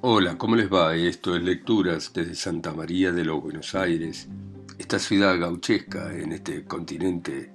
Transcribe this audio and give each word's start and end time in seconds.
Hola, 0.00 0.38
¿cómo 0.38 0.54
les 0.54 0.72
va? 0.72 0.94
Esto 0.94 1.34
es 1.34 1.42
Lecturas 1.42 2.12
desde 2.14 2.36
Santa 2.36 2.72
María 2.72 3.10
de 3.10 3.24
los 3.24 3.42
Buenos 3.42 3.74
Aires, 3.74 4.28
esta 4.78 5.00
ciudad 5.00 5.36
gauchesca 5.40 6.14
en 6.14 6.30
este 6.30 6.64
continente 6.64 7.50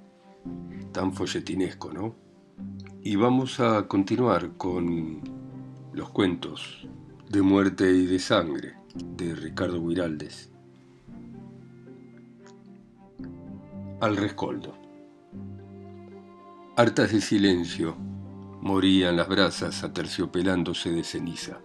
tan 0.92 1.14
folletinesco, 1.14 1.90
¿no? 1.90 2.14
Y 3.00 3.16
vamos 3.16 3.60
a 3.60 3.88
continuar 3.88 4.58
con 4.58 5.22
los 5.94 6.10
cuentos 6.10 6.86
de 7.30 7.40
muerte 7.40 7.90
y 7.90 8.04
de 8.04 8.18
sangre 8.18 8.74
de 8.94 9.34
Ricardo 9.34 9.82
Guiraldes. 9.82 10.50
Al 14.02 14.18
rescoldo. 14.18 14.76
Hartas 16.76 17.10
de 17.10 17.22
silencio, 17.22 17.96
morían 18.60 19.16
las 19.16 19.28
brasas 19.28 19.82
aterciopelándose 19.82 20.90
de 20.90 21.04
ceniza. 21.04 21.58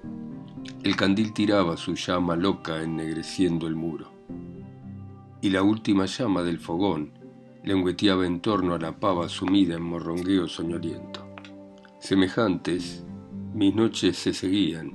El 0.82 0.96
candil 0.96 1.34
tiraba 1.34 1.76
su 1.76 1.96
llama 1.96 2.38
loca 2.38 2.82
ennegreciendo 2.82 3.68
el 3.68 3.76
muro. 3.76 4.14
Y 5.42 5.50
la 5.50 5.62
última 5.62 6.05
llama 6.05 6.42
del 6.42 6.58
fogón 6.58 7.12
lengüeteaba 7.66 8.26
en 8.26 8.40
torno 8.40 8.76
a 8.76 8.80
la 8.80 8.98
pava 8.98 9.28
sumida 9.28 9.76
en 9.76 9.84
morrongueo 9.84 10.48
soñoliento. 10.48 11.28
Semejantes, 12.00 13.05
mis 13.54 13.76
noches 13.76 14.18
se 14.18 14.34
seguían 14.34 14.94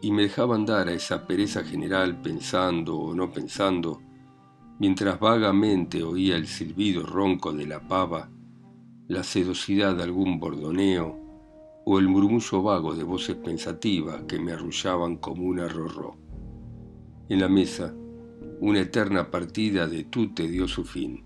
y 0.00 0.12
me 0.12 0.22
dejaban 0.22 0.64
dar 0.64 0.86
a 0.86 0.92
esa 0.92 1.26
pereza 1.26 1.64
general 1.64 2.20
pensando 2.22 2.96
o 2.96 3.12
no 3.12 3.32
pensando, 3.32 4.00
mientras 4.78 5.18
vagamente 5.18 6.04
oía 6.04 6.36
el 6.36 6.46
silbido 6.46 7.02
ronco 7.02 7.52
de 7.52 7.66
la 7.66 7.80
pava, 7.80 8.30
la 9.08 9.24
sedosidad 9.24 9.96
de 9.96 10.04
algún 10.04 10.38
bordoneo 10.38 11.27
o 11.90 11.98
el 11.98 12.06
murmullo 12.06 12.62
vago 12.62 12.94
de 12.94 13.02
voces 13.02 13.36
pensativas 13.36 14.24
que 14.24 14.38
me 14.38 14.52
arrullaban 14.52 15.16
como 15.16 15.44
un 15.44 15.58
arrorró. 15.58 16.18
En 17.30 17.40
la 17.40 17.48
mesa, 17.48 17.94
una 18.60 18.80
eterna 18.80 19.30
partida 19.30 19.88
de 19.88 20.04
tute 20.04 20.46
dio 20.48 20.68
su 20.68 20.84
fin. 20.84 21.24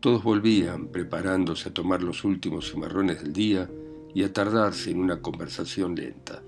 Todos 0.00 0.24
volvían 0.24 0.88
preparándose 0.88 1.68
a 1.68 1.72
tomar 1.72 2.02
los 2.02 2.24
últimos 2.24 2.68
cimarrones 2.68 3.22
del 3.22 3.32
día 3.32 3.70
y 4.12 4.24
a 4.24 4.32
tardarse 4.32 4.90
en 4.90 4.98
una 4.98 5.22
conversación 5.22 5.94
lenta. 5.94 6.42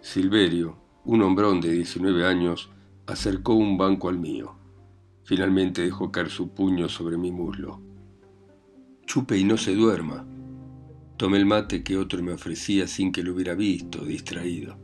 Silverio, 0.00 0.78
un 1.04 1.22
hombrón 1.22 1.60
de 1.60 1.70
19 1.70 2.26
años, 2.26 2.70
acercó 3.06 3.54
un 3.54 3.78
banco 3.78 4.08
al 4.08 4.18
mío. 4.18 4.56
Finalmente 5.22 5.82
dejó 5.82 6.10
caer 6.10 6.30
su 6.30 6.48
puño 6.48 6.88
sobre 6.88 7.16
mi 7.16 7.30
muslo. 7.30 7.80
Chupe 9.06 9.38
y 9.38 9.44
no 9.44 9.56
se 9.56 9.76
duerma, 9.76 10.26
Tomé 11.18 11.38
el 11.38 11.46
mate 11.46 11.82
que 11.82 11.96
otro 11.96 12.22
me 12.22 12.30
ofrecía 12.30 12.86
sin 12.86 13.10
que 13.10 13.24
lo 13.24 13.34
hubiera 13.34 13.56
visto, 13.56 14.04
distraído. 14.04 14.78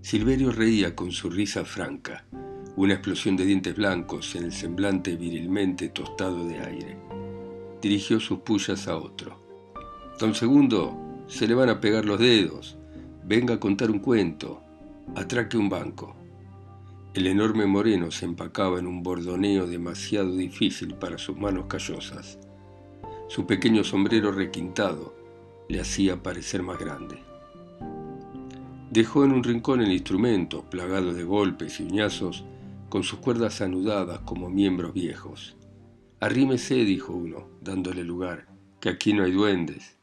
Silverio 0.00 0.50
reía 0.50 0.96
con 0.96 1.12
su 1.12 1.30
risa 1.30 1.64
franca, 1.64 2.26
una 2.74 2.94
explosión 2.94 3.36
de 3.36 3.46
dientes 3.46 3.76
blancos 3.76 4.34
en 4.34 4.42
el 4.42 4.52
semblante 4.52 5.14
virilmente 5.14 5.88
tostado 5.90 6.44
de 6.48 6.58
aire. 6.58 6.96
Dirigió 7.80 8.18
sus 8.18 8.40
pullas 8.40 8.88
a 8.88 8.96
otro. 8.96 9.40
Don 10.18 10.34
Segundo, 10.34 10.98
se 11.28 11.46
le 11.46 11.54
van 11.54 11.68
a 11.68 11.80
pegar 11.80 12.06
los 12.06 12.18
dedos. 12.18 12.76
Venga 13.24 13.54
a 13.54 13.60
contar 13.60 13.88
un 13.92 14.00
cuento. 14.00 14.60
Atraque 15.14 15.56
un 15.56 15.68
banco. 15.68 16.16
El 17.14 17.28
enorme 17.28 17.66
moreno 17.66 18.10
se 18.10 18.24
empacaba 18.24 18.80
en 18.80 18.88
un 18.88 19.04
bordoneo 19.04 19.68
demasiado 19.68 20.34
difícil 20.34 20.94
para 20.96 21.18
sus 21.18 21.36
manos 21.36 21.66
callosas. 21.66 22.36
Su 23.28 23.46
pequeño 23.46 23.84
sombrero 23.84 24.32
requintado, 24.32 25.15
le 25.68 25.80
hacía 25.80 26.22
parecer 26.22 26.62
más 26.62 26.78
grande. 26.78 27.18
Dejó 28.90 29.24
en 29.24 29.32
un 29.32 29.42
rincón 29.42 29.80
el 29.80 29.92
instrumento, 29.92 30.62
plagado 30.70 31.12
de 31.12 31.24
golpes 31.24 31.80
y 31.80 31.84
uñazos, 31.84 32.44
con 32.88 33.02
sus 33.02 33.18
cuerdas 33.18 33.60
anudadas 33.60 34.20
como 34.20 34.48
miembros 34.48 34.94
viejos. 34.94 35.56
Arrímese, 36.20 36.76
dijo 36.76 37.12
uno, 37.12 37.48
dándole 37.60 38.04
lugar, 38.04 38.46
que 38.80 38.88
aquí 38.88 39.12
no 39.12 39.24
hay 39.24 39.32
duendes. 39.32 39.96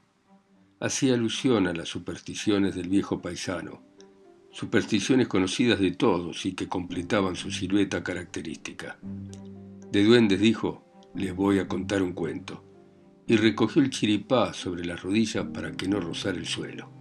Hacía 0.79 1.13
alusión 1.13 1.67
a 1.67 1.73
las 1.73 1.87
supersticiones 1.87 2.75
del 2.75 2.89
viejo 2.89 3.21
paisano, 3.21 3.81
supersticiones 4.51 5.27
conocidas 5.27 5.79
de 5.79 5.91
todos 5.91 6.45
y 6.45 6.53
que 6.53 6.67
completaban 6.67 7.35
su 7.35 7.51
silueta 7.51 8.03
característica. 8.03 8.97
De 9.91 10.03
duendes, 10.03 10.41
dijo, 10.41 10.83
les 11.15 11.33
voy 11.33 11.59
a 11.59 11.67
contar 11.67 12.03
un 12.03 12.13
cuento 12.13 12.63
y 13.27 13.35
recogió 13.37 13.81
el 13.81 13.89
chiripá 13.89 14.53
sobre 14.53 14.85
las 14.85 15.01
rodillas 15.01 15.45
para 15.53 15.71
que 15.71 15.87
no 15.87 15.99
rozara 15.99 16.37
el 16.37 16.45
suelo. 16.45 16.91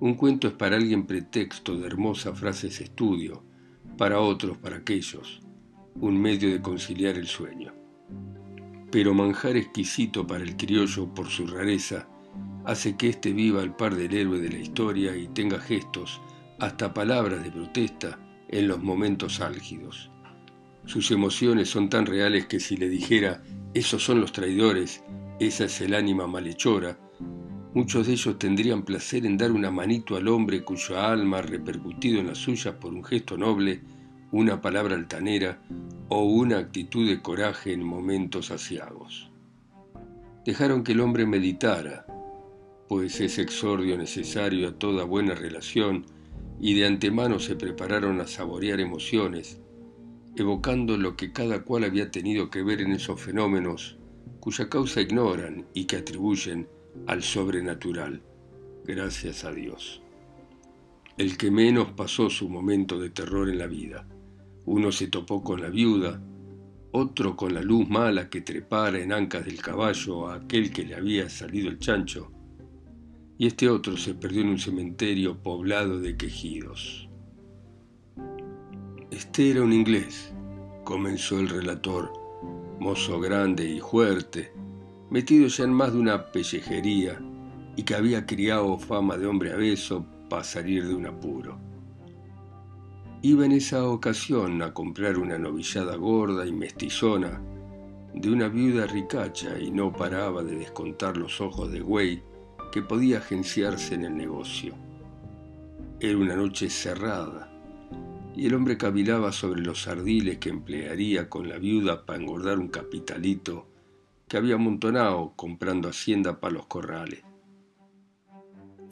Un 0.00 0.14
cuento 0.14 0.48
es 0.48 0.54
para 0.54 0.76
alguien 0.76 1.06
pretexto 1.06 1.76
de 1.76 1.86
hermosas 1.86 2.38
frases 2.38 2.80
estudio, 2.80 3.44
para 3.98 4.20
otros, 4.20 4.56
para 4.56 4.78
aquellos, 4.78 5.40
un 5.94 6.20
medio 6.20 6.50
de 6.50 6.62
conciliar 6.62 7.16
el 7.16 7.26
sueño. 7.26 7.74
Pero 8.90 9.14
manjar 9.14 9.56
exquisito 9.56 10.26
para 10.26 10.42
el 10.42 10.56
criollo 10.56 11.12
por 11.14 11.28
su 11.28 11.46
rareza 11.46 12.08
hace 12.64 12.96
que 12.96 13.10
éste 13.10 13.32
viva 13.32 13.62
al 13.62 13.76
par 13.76 13.94
del 13.94 14.14
héroe 14.14 14.40
de 14.40 14.50
la 14.50 14.58
historia 14.58 15.16
y 15.16 15.28
tenga 15.28 15.60
gestos, 15.60 16.20
hasta 16.58 16.92
palabras 16.92 17.42
de 17.42 17.50
protesta, 17.50 18.18
en 18.48 18.68
los 18.68 18.82
momentos 18.82 19.40
álgidos. 19.40 20.10
Sus 20.86 21.10
emociones 21.10 21.68
son 21.68 21.88
tan 21.88 22.06
reales 22.06 22.46
que 22.46 22.60
si 22.60 22.76
le 22.76 22.88
dijera, 22.88 23.42
esos 23.74 24.02
son 24.02 24.20
los 24.20 24.32
traidores, 24.32 25.02
esa 25.38 25.64
es 25.64 25.80
el 25.80 25.94
ánima 25.94 26.26
malhechora, 26.26 26.98
muchos 27.74 28.06
de 28.06 28.14
ellos 28.14 28.38
tendrían 28.38 28.82
placer 28.84 29.24
en 29.24 29.36
dar 29.36 29.52
una 29.52 29.70
manito 29.70 30.16
al 30.16 30.28
hombre 30.28 30.62
cuya 30.62 31.10
alma 31.10 31.38
ha 31.38 31.42
repercutido 31.42 32.20
en 32.20 32.26
la 32.26 32.34
suya 32.34 32.78
por 32.80 32.92
un 32.92 33.04
gesto 33.04 33.36
noble, 33.36 33.82
una 34.32 34.60
palabra 34.60 34.96
altanera 34.96 35.62
o 36.08 36.24
una 36.24 36.58
actitud 36.58 37.08
de 37.08 37.22
coraje 37.22 37.72
en 37.72 37.84
momentos 37.84 38.50
asiagos. 38.50 39.30
Dejaron 40.44 40.82
que 40.82 40.92
el 40.92 41.00
hombre 41.00 41.26
meditara, 41.26 42.06
pues 42.88 43.20
es 43.20 43.38
exordio 43.38 43.96
necesario 43.96 44.68
a 44.68 44.72
toda 44.72 45.04
buena 45.04 45.34
relación, 45.34 46.06
y 46.58 46.74
de 46.74 46.86
antemano 46.86 47.38
se 47.38 47.56
prepararon 47.56 48.20
a 48.20 48.26
saborear 48.26 48.80
emociones, 48.80 49.59
evocando 50.40 50.96
lo 50.96 51.16
que 51.16 51.32
cada 51.32 51.62
cual 51.62 51.84
había 51.84 52.10
tenido 52.10 52.50
que 52.50 52.62
ver 52.62 52.80
en 52.80 52.92
esos 52.92 53.20
fenómenos 53.20 53.98
cuya 54.40 54.68
causa 54.68 55.00
ignoran 55.00 55.66
y 55.74 55.84
que 55.84 55.96
atribuyen 55.96 56.66
al 57.06 57.22
sobrenatural, 57.22 58.22
gracias 58.84 59.44
a 59.44 59.52
Dios. 59.52 60.02
El 61.18 61.36
que 61.36 61.50
menos 61.50 61.92
pasó 61.92 62.30
su 62.30 62.48
momento 62.48 62.98
de 62.98 63.10
terror 63.10 63.50
en 63.50 63.58
la 63.58 63.66
vida. 63.66 64.08
Uno 64.64 64.90
se 64.90 65.08
topó 65.08 65.44
con 65.44 65.60
la 65.60 65.68
viuda, 65.68 66.22
otro 66.92 67.36
con 67.36 67.52
la 67.52 67.60
luz 67.60 67.88
mala 67.88 68.30
que 68.30 68.40
trepara 68.40 68.98
en 68.98 69.12
ancas 69.12 69.44
del 69.44 69.60
caballo 69.60 70.28
a 70.28 70.36
aquel 70.36 70.72
que 70.72 70.84
le 70.84 70.94
había 70.94 71.28
salido 71.28 71.68
el 71.68 71.78
chancho, 71.78 72.32
y 73.36 73.46
este 73.46 73.68
otro 73.68 73.96
se 73.96 74.14
perdió 74.14 74.40
en 74.40 74.48
un 74.48 74.58
cementerio 74.58 75.42
poblado 75.42 76.00
de 76.00 76.16
quejidos. 76.16 77.09
Este 79.20 79.50
era 79.50 79.62
un 79.62 79.74
inglés, 79.74 80.32
comenzó 80.82 81.38
el 81.40 81.50
relator, 81.50 82.10
mozo 82.78 83.20
grande 83.20 83.68
y 83.68 83.78
fuerte, 83.78 84.50
metido 85.10 85.46
ya 85.46 85.64
en 85.64 85.74
más 85.74 85.92
de 85.92 85.98
una 85.98 86.32
pellejería 86.32 87.20
y 87.76 87.82
que 87.82 87.94
había 87.94 88.24
criado 88.24 88.78
fama 88.78 89.18
de 89.18 89.26
hombre 89.26 89.52
abeso 89.52 90.06
para 90.30 90.42
salir 90.42 90.88
de 90.88 90.94
un 90.94 91.04
apuro. 91.04 91.58
Iba 93.20 93.44
en 93.44 93.52
esa 93.52 93.86
ocasión 93.86 94.62
a 94.62 94.72
comprar 94.72 95.18
una 95.18 95.36
novillada 95.36 95.96
gorda 95.96 96.46
y 96.46 96.52
mestizona 96.52 97.42
de 98.14 98.30
una 98.30 98.48
viuda 98.48 98.86
ricacha 98.86 99.58
y 99.60 99.70
no 99.70 99.92
paraba 99.92 100.42
de 100.42 100.56
descontar 100.56 101.18
los 101.18 101.42
ojos 101.42 101.70
de 101.70 101.80
güey 101.80 102.22
que 102.72 102.80
podía 102.80 103.18
agenciarse 103.18 103.96
en 103.96 104.06
el 104.06 104.16
negocio. 104.16 104.74
Era 106.00 106.16
una 106.16 106.36
noche 106.36 106.70
cerrada, 106.70 107.49
y 108.40 108.46
el 108.46 108.54
hombre 108.54 108.78
cavilaba 108.78 109.32
sobre 109.32 109.60
los 109.60 109.86
ardiles 109.86 110.38
que 110.38 110.48
emplearía 110.48 111.28
con 111.28 111.46
la 111.46 111.58
viuda 111.58 112.06
para 112.06 112.18
engordar 112.18 112.58
un 112.58 112.68
capitalito 112.68 113.68
que 114.26 114.38
había 114.38 114.54
amontonado 114.54 115.34
comprando 115.36 115.90
hacienda 115.90 116.40
para 116.40 116.54
los 116.54 116.64
corrales. 116.64 117.22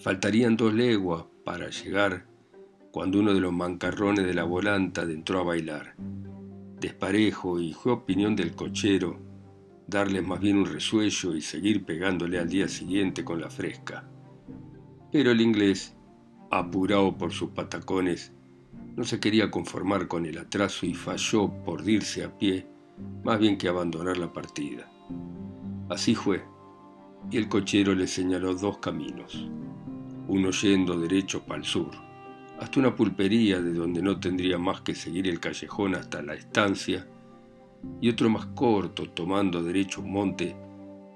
Faltarían 0.01 0.59
dos 0.59 0.75
leguas 0.75 1.25
para 1.47 1.71
llegar 1.71 2.27
cuando 2.91 3.21
uno 3.21 3.33
de 3.33 3.41
los 3.41 3.55
mancarrones 3.55 4.27
de 4.27 4.35
la 4.35 4.45
volanta 4.45 5.05
entró 5.05 5.41
a 5.41 5.45
bailar. 5.45 5.95
Desparejo 6.79 7.59
y 7.59 7.73
fue 7.73 7.93
opinión 7.93 8.37
del 8.37 8.55
cochero 8.55 9.19
darle 9.87 10.21
más 10.21 10.41
bien 10.41 10.59
un 10.59 10.67
resuello 10.67 11.35
y 11.35 11.41
seguir 11.41 11.87
pegándole 11.87 12.39
al 12.39 12.51
día 12.51 12.69
siguiente 12.69 13.25
con 13.25 13.41
la 13.41 13.49
fresca. 13.49 14.07
Pero 15.11 15.31
el 15.31 15.41
inglés, 15.41 15.97
apurado 16.51 17.17
por 17.17 17.33
sus 17.33 17.49
patacones, 17.53 18.35
no 18.99 19.05
se 19.05 19.21
quería 19.21 19.49
conformar 19.49 20.09
con 20.09 20.27
el 20.27 20.39
atraso 20.39 20.85
y 20.85 20.93
falló 20.93 21.53
por 21.65 21.85
dirse 21.85 22.25
a 22.25 22.37
pie 22.37 22.67
más 23.23 23.39
bien 23.39 23.57
que 23.57 23.69
abandonar 23.69 24.17
la 24.17 24.33
partida. 24.33 24.91
Así 25.89 26.17
fue, 26.17 26.43
y 27.31 27.37
el 27.37 27.49
cochero 27.49 27.95
le 27.95 28.09
señaló 28.09 28.55
dos 28.55 28.79
caminos, 28.79 29.49
uno 30.27 30.51
yendo 30.51 30.99
derecho 30.99 31.45
para 31.45 31.61
el 31.61 31.65
sur, 31.65 31.93
hasta 32.59 32.81
una 32.81 32.97
pulpería 32.97 33.63
de 33.63 33.73
donde 33.73 34.03
no 34.03 34.19
tendría 34.19 34.59
más 34.59 34.81
que 34.81 34.97
seguir 34.97 35.29
el 35.29 35.39
callejón 35.39 35.95
hasta 35.95 36.21
la 36.21 36.35
estancia, 36.35 37.07
y 38.01 38.11
otro 38.11 38.29
más 38.29 38.47
corto, 38.47 39.11
tomando 39.11 39.63
derecho 39.63 40.01
un 40.01 40.11
monte, 40.11 40.57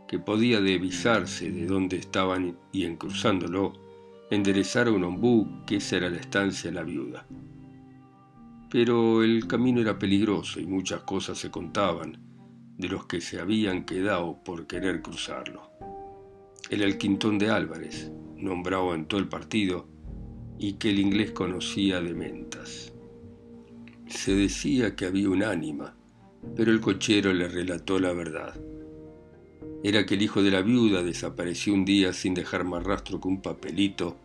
que 0.06 0.20
podía 0.20 0.60
divisarse 0.60 1.50
de 1.50 1.66
donde 1.66 1.96
estaban 1.96 2.56
y 2.70 2.84
en 2.84 2.96
cruzándolo, 2.96 3.72
enderezar 4.30 4.86
a 4.86 4.92
un 4.92 5.02
ombú, 5.02 5.64
que 5.66 5.78
esa 5.78 5.96
era 5.96 6.10
la 6.10 6.18
estancia 6.18 6.70
de 6.70 6.76
la 6.76 6.84
viuda. 6.84 7.26
Pero 8.72 9.22
el 9.22 9.46
camino 9.46 9.82
era 9.82 9.98
peligroso 9.98 10.58
y 10.58 10.64
muchas 10.64 11.02
cosas 11.02 11.36
se 11.36 11.50
contaban 11.50 12.16
de 12.78 12.88
los 12.88 13.04
que 13.04 13.20
se 13.20 13.38
habían 13.38 13.84
quedado 13.84 14.42
por 14.42 14.66
querer 14.66 15.02
cruzarlo. 15.02 15.70
Era 16.70 16.86
el 16.86 16.96
quintón 16.96 17.38
de 17.38 17.50
Álvarez, 17.50 18.10
nombrado 18.34 18.94
en 18.94 19.04
todo 19.04 19.20
el 19.20 19.28
partido, 19.28 19.86
y 20.58 20.74
que 20.74 20.88
el 20.88 21.00
inglés 21.00 21.32
conocía 21.32 22.00
de 22.00 22.14
mentas. 22.14 22.94
Se 24.06 24.34
decía 24.34 24.96
que 24.96 25.04
había 25.04 25.28
un 25.28 25.42
ánima, 25.42 25.94
pero 26.56 26.72
el 26.72 26.80
cochero 26.80 27.34
le 27.34 27.48
relató 27.48 27.98
la 27.98 28.14
verdad. 28.14 28.58
Era 29.84 30.06
que 30.06 30.14
el 30.14 30.22
hijo 30.22 30.42
de 30.42 30.50
la 30.50 30.62
viuda 30.62 31.02
desapareció 31.02 31.74
un 31.74 31.84
día 31.84 32.14
sin 32.14 32.32
dejar 32.32 32.64
más 32.64 32.82
rastro 32.82 33.20
que 33.20 33.28
un 33.28 33.42
papelito 33.42 34.16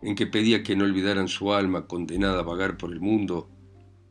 en 0.00 0.14
que 0.14 0.26
pedía 0.26 0.62
que 0.62 0.74
no 0.74 0.84
olvidaran 0.84 1.28
su 1.28 1.52
alma 1.52 1.86
condenada 1.86 2.40
a 2.40 2.44
vagar 2.44 2.78
por 2.78 2.90
el 2.90 3.00
mundo 3.00 3.50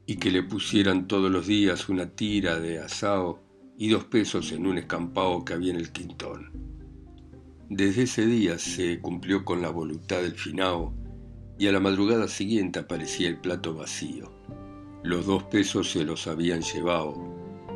y 0.06 0.18
que 0.18 0.32
le 0.32 0.44
pusieran 0.44 1.08
todos 1.08 1.32
los 1.32 1.48
días 1.48 1.90
una 1.90 2.10
tira 2.10 2.60
de 2.60 2.80
asao 2.80 3.40
y 3.78 3.90
dos 3.90 4.06
pesos 4.06 4.52
en 4.52 4.68
un 4.68 4.78
escampado 4.78 5.46
que 5.46 5.54
había 5.54 5.72
en 5.72 5.80
el 5.80 5.92
quintón. 5.92 6.52
Desde 7.70 8.04
ese 8.04 8.26
día 8.26 8.60
se 8.60 9.00
cumplió 9.00 9.46
con 9.46 9.62
la 9.62 9.70
voluntad 9.70 10.22
del 10.22 10.36
finao 10.36 10.94
y 11.58 11.68
a 11.68 11.72
la 11.72 11.80
madrugada 11.80 12.28
siguiente 12.28 12.80
aparecía 12.80 13.30
el 13.30 13.38
plato 13.38 13.74
vacío. 13.74 14.32
Los 15.04 15.26
dos 15.26 15.44
pesos 15.44 15.92
se 15.92 16.04
los 16.04 16.28
habían 16.28 16.62
llevado 16.62 17.34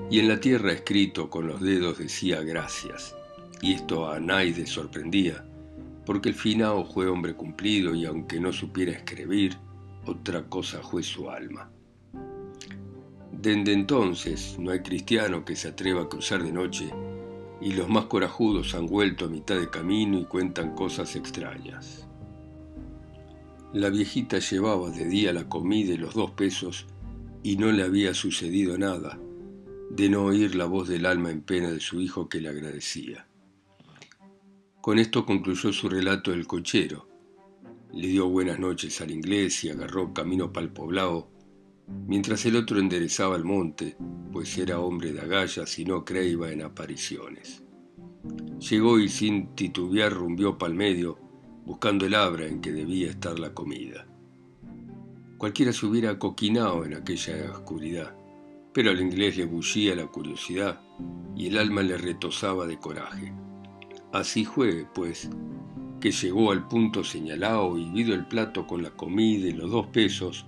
y 0.10 0.20
en 0.20 0.28
la 0.28 0.40
tierra 0.40 0.72
escrito 0.72 1.30
con 1.30 1.48
los 1.48 1.62
dedos 1.62 1.98
decía 1.98 2.42
gracias. 2.42 3.16
Y 3.62 3.74
esto 3.74 4.10
a 4.10 4.20
Naide 4.20 4.66
sorprendía, 4.68 5.44
porque 6.06 6.30
el 6.30 6.36
finao 6.36 6.86
fue 6.86 7.08
hombre 7.08 7.36
cumplido 7.36 7.96
y 7.96 8.06
aunque 8.06 8.40
no 8.40 8.54
supiera 8.54 8.92
escribir, 8.92 9.58
otra 10.06 10.48
cosa 10.48 10.82
fue 10.82 11.02
su 11.04 11.30
alma. 11.30 11.72
Desde 13.48 13.72
entonces 13.72 14.60
no 14.60 14.72
hay 14.72 14.82
cristiano 14.82 15.46
que 15.46 15.56
se 15.56 15.70
atreva 15.70 16.02
a 16.02 16.10
cruzar 16.10 16.44
de 16.44 16.52
noche 16.52 16.92
y 17.62 17.72
los 17.72 17.88
más 17.88 18.08
corajudos 18.08 18.76
han 18.76 18.88
vuelto 18.88 19.24
a 19.24 19.30
mitad 19.30 19.58
de 19.58 19.70
camino 19.70 20.20
y 20.20 20.26
cuentan 20.26 20.76
cosas 20.76 21.16
extrañas. 21.16 22.10
La 23.72 23.90
viejita 23.90 24.40
llevaba 24.40 24.90
de 24.90 25.06
día 25.06 25.32
la 25.32 25.48
comida 25.48 25.94
y 25.94 25.98
los 25.98 26.14
dos 26.14 26.32
pesos 26.32 26.88
y 27.42 27.56
no 27.56 27.72
le 27.72 27.84
había 27.84 28.14
sucedido 28.14 28.78
nada 28.78 29.18
de 29.92 30.10
no 30.10 30.26
oír 30.26 30.54
la 30.54 30.66
voz 30.66 30.90
del 30.90 31.06
alma 31.06 31.32
en 31.32 31.40
pena 31.40 31.72
de 31.72 31.80
su 31.80 32.02
hijo 32.02 32.28
que 32.28 32.42
le 32.42 32.50
agradecía. 32.50 33.28
Con 34.82 35.00
esto 35.00 35.26
concluyó 35.26 35.72
su 35.72 35.88
relato 35.88 36.34
el 36.34 36.48
cochero. 36.48 37.08
Le 37.94 38.10
dio 38.10 38.28
buenas 38.28 38.60
noches 38.60 39.00
al 39.00 39.12
inglés 39.12 39.64
y 39.64 39.70
agarró 39.70 40.14
camino 40.14 40.52
para 40.52 40.66
el 40.66 40.74
poblado 40.74 41.37
mientras 41.88 42.46
el 42.46 42.56
otro 42.56 42.80
enderezaba 42.80 43.36
el 43.36 43.44
monte, 43.44 43.98
pues 44.32 44.58
era 44.58 44.80
hombre 44.80 45.14
de 45.14 45.22
agallas 45.22 45.78
y 45.80 45.86
no 45.86 46.04
creía 46.06 46.52
en 46.52 46.62
apariciones. 46.62 47.64
Llegó 48.60 49.00
y 49.00 49.10
sin 49.10 49.56
titubear 49.56 50.14
rumbió 50.14 50.58
pa'l 50.58 50.74
medio, 50.74 51.18
buscando 51.66 52.06
el 52.06 52.16
abra 52.16 52.48
en 52.48 52.62
que 52.62 52.72
debía 52.72 53.10
estar 53.10 53.38
la 53.40 53.54
comida. 53.54 54.08
Cualquiera 55.38 55.72
se 55.72 55.86
hubiera 55.86 56.18
coquinado 56.18 56.84
en 56.84 56.96
aquella 56.96 57.52
oscuridad, 57.52 58.16
pero 58.74 58.92
al 58.92 59.00
inglés 59.00 59.38
le 59.38 59.46
bullía 59.46 59.96
la 59.96 60.08
curiosidad 60.08 60.82
y 61.36 61.48
el 61.48 61.58
alma 61.58 61.84
le 61.84 61.98
retosaba 61.98 62.66
de 62.66 62.80
coraje. 62.80 63.32
Así 64.12 64.46
fue, 64.46 64.88
pues, 64.96 65.30
que 66.00 66.12
llegó 66.12 66.52
al 66.52 66.68
punto 66.68 67.04
señalado 67.04 67.78
y 67.78 67.90
vido 67.90 68.16
el 68.16 68.28
plato 68.28 68.66
con 68.66 68.82
la 68.82 68.92
comida 68.92 69.48
y 69.48 69.52
los 69.52 69.70
dos 69.70 69.88
pesos, 69.88 70.48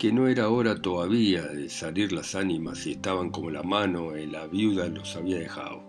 que 0.00 0.12
no 0.14 0.28
era 0.28 0.48
hora 0.48 0.80
todavía 0.80 1.42
de 1.42 1.68
salir 1.68 2.10
las 2.10 2.34
ánimas 2.34 2.86
y 2.86 2.92
estaban 2.92 3.28
como 3.28 3.50
la 3.50 3.62
mano 3.62 4.16
en 4.16 4.32
la 4.32 4.46
viuda 4.46 4.88
los 4.88 5.14
había 5.14 5.38
dejado. 5.38 5.82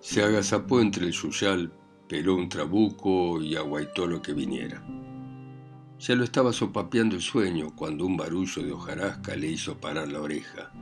Se 0.00 0.22
agazapó 0.22 0.80
entre 0.80 1.04
el 1.04 1.12
yuyal, 1.12 1.70
peló 2.08 2.34
un 2.34 2.48
trabuco 2.48 3.42
y 3.42 3.56
aguaitó 3.56 4.06
lo 4.06 4.22
que 4.22 4.32
viniera. 4.32 4.82
Ya 5.98 6.14
lo 6.14 6.24
estaba 6.24 6.50
sopapeando 6.50 7.14
el 7.14 7.20
sueño 7.20 7.76
cuando 7.76 8.06
un 8.06 8.16
barullo 8.16 8.62
de 8.62 8.72
hojarasca 8.72 9.36
le 9.36 9.48
hizo 9.48 9.76
parar 9.76 10.10
la 10.10 10.22
oreja. 10.22 10.72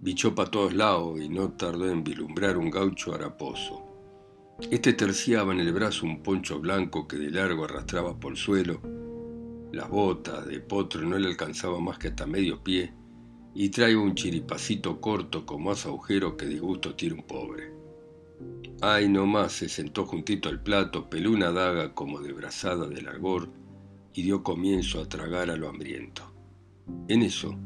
Bichó 0.00 0.32
para 0.32 0.52
todos 0.52 0.74
lados 0.74 1.20
y 1.20 1.28
no 1.28 1.54
tardó 1.54 1.90
en 1.90 2.04
vislumbrar 2.04 2.56
un 2.56 2.70
gaucho 2.70 3.12
haraposo. 3.12 3.82
Este 4.70 4.92
terciaba 4.92 5.52
en 5.52 5.58
el 5.58 5.72
brazo 5.72 6.06
un 6.06 6.22
poncho 6.22 6.60
blanco 6.60 7.08
que 7.08 7.16
de 7.16 7.32
largo 7.32 7.64
arrastraba 7.64 8.16
por 8.20 8.30
el 8.30 8.38
suelo 8.38 8.93
las 9.74 9.90
botas 9.90 10.46
de 10.46 10.60
potro 10.60 11.02
no 11.02 11.18
le 11.18 11.28
alcanzaba 11.28 11.80
más 11.80 11.98
que 11.98 12.08
hasta 12.08 12.26
medio 12.26 12.62
pie, 12.62 12.92
y 13.54 13.68
traía 13.68 13.98
un 13.98 14.14
chiripacito 14.14 15.00
corto 15.00 15.46
con 15.46 15.62
más 15.62 15.86
agujero 15.86 16.36
que 16.36 16.46
disgusto 16.46 16.94
tiene 16.94 17.16
un 17.16 17.22
pobre. 17.22 17.72
Ay, 18.80 19.08
nomás 19.08 19.52
se 19.52 19.68
sentó 19.68 20.04
juntito 20.06 20.48
al 20.48 20.62
plato, 20.62 21.08
peló 21.08 21.30
una 21.30 21.52
daga 21.52 21.94
como 21.94 22.20
de 22.20 22.32
brazada 22.32 22.86
de 22.88 23.02
largor 23.02 23.50
y 24.12 24.22
dio 24.22 24.42
comienzo 24.42 25.00
a 25.00 25.08
tragar 25.08 25.50
a 25.50 25.56
lo 25.56 25.68
hambriento. 25.68 26.32
En 27.08 27.22
eso, 27.22 27.56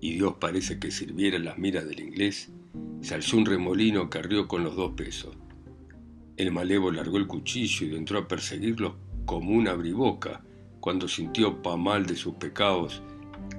y 0.00 0.14
Dios 0.14 0.34
parece 0.38 0.78
que 0.78 0.90
sirviera 0.90 1.38
las 1.38 1.58
miras 1.58 1.86
del 1.86 2.00
inglés, 2.00 2.52
se 3.00 3.14
alzó 3.14 3.36
un 3.38 3.46
remolino 3.46 4.08
que 4.10 4.18
arrió 4.18 4.46
con 4.46 4.62
los 4.64 4.76
dos 4.76 4.92
pesos. 4.92 5.36
El 6.36 6.52
malevo 6.52 6.90
largó 6.90 7.16
el 7.16 7.26
cuchillo 7.26 7.86
y 7.86 7.96
entró 7.96 8.18
a 8.18 8.28
perseguirlo 8.28 8.96
como 9.24 9.50
una 9.52 9.74
briboca, 9.74 10.44
cuando 10.86 11.08
sintió 11.08 11.62
pa 11.62 11.76
mal 11.76 12.06
de 12.06 12.14
sus 12.14 12.34
pecados 12.34 13.02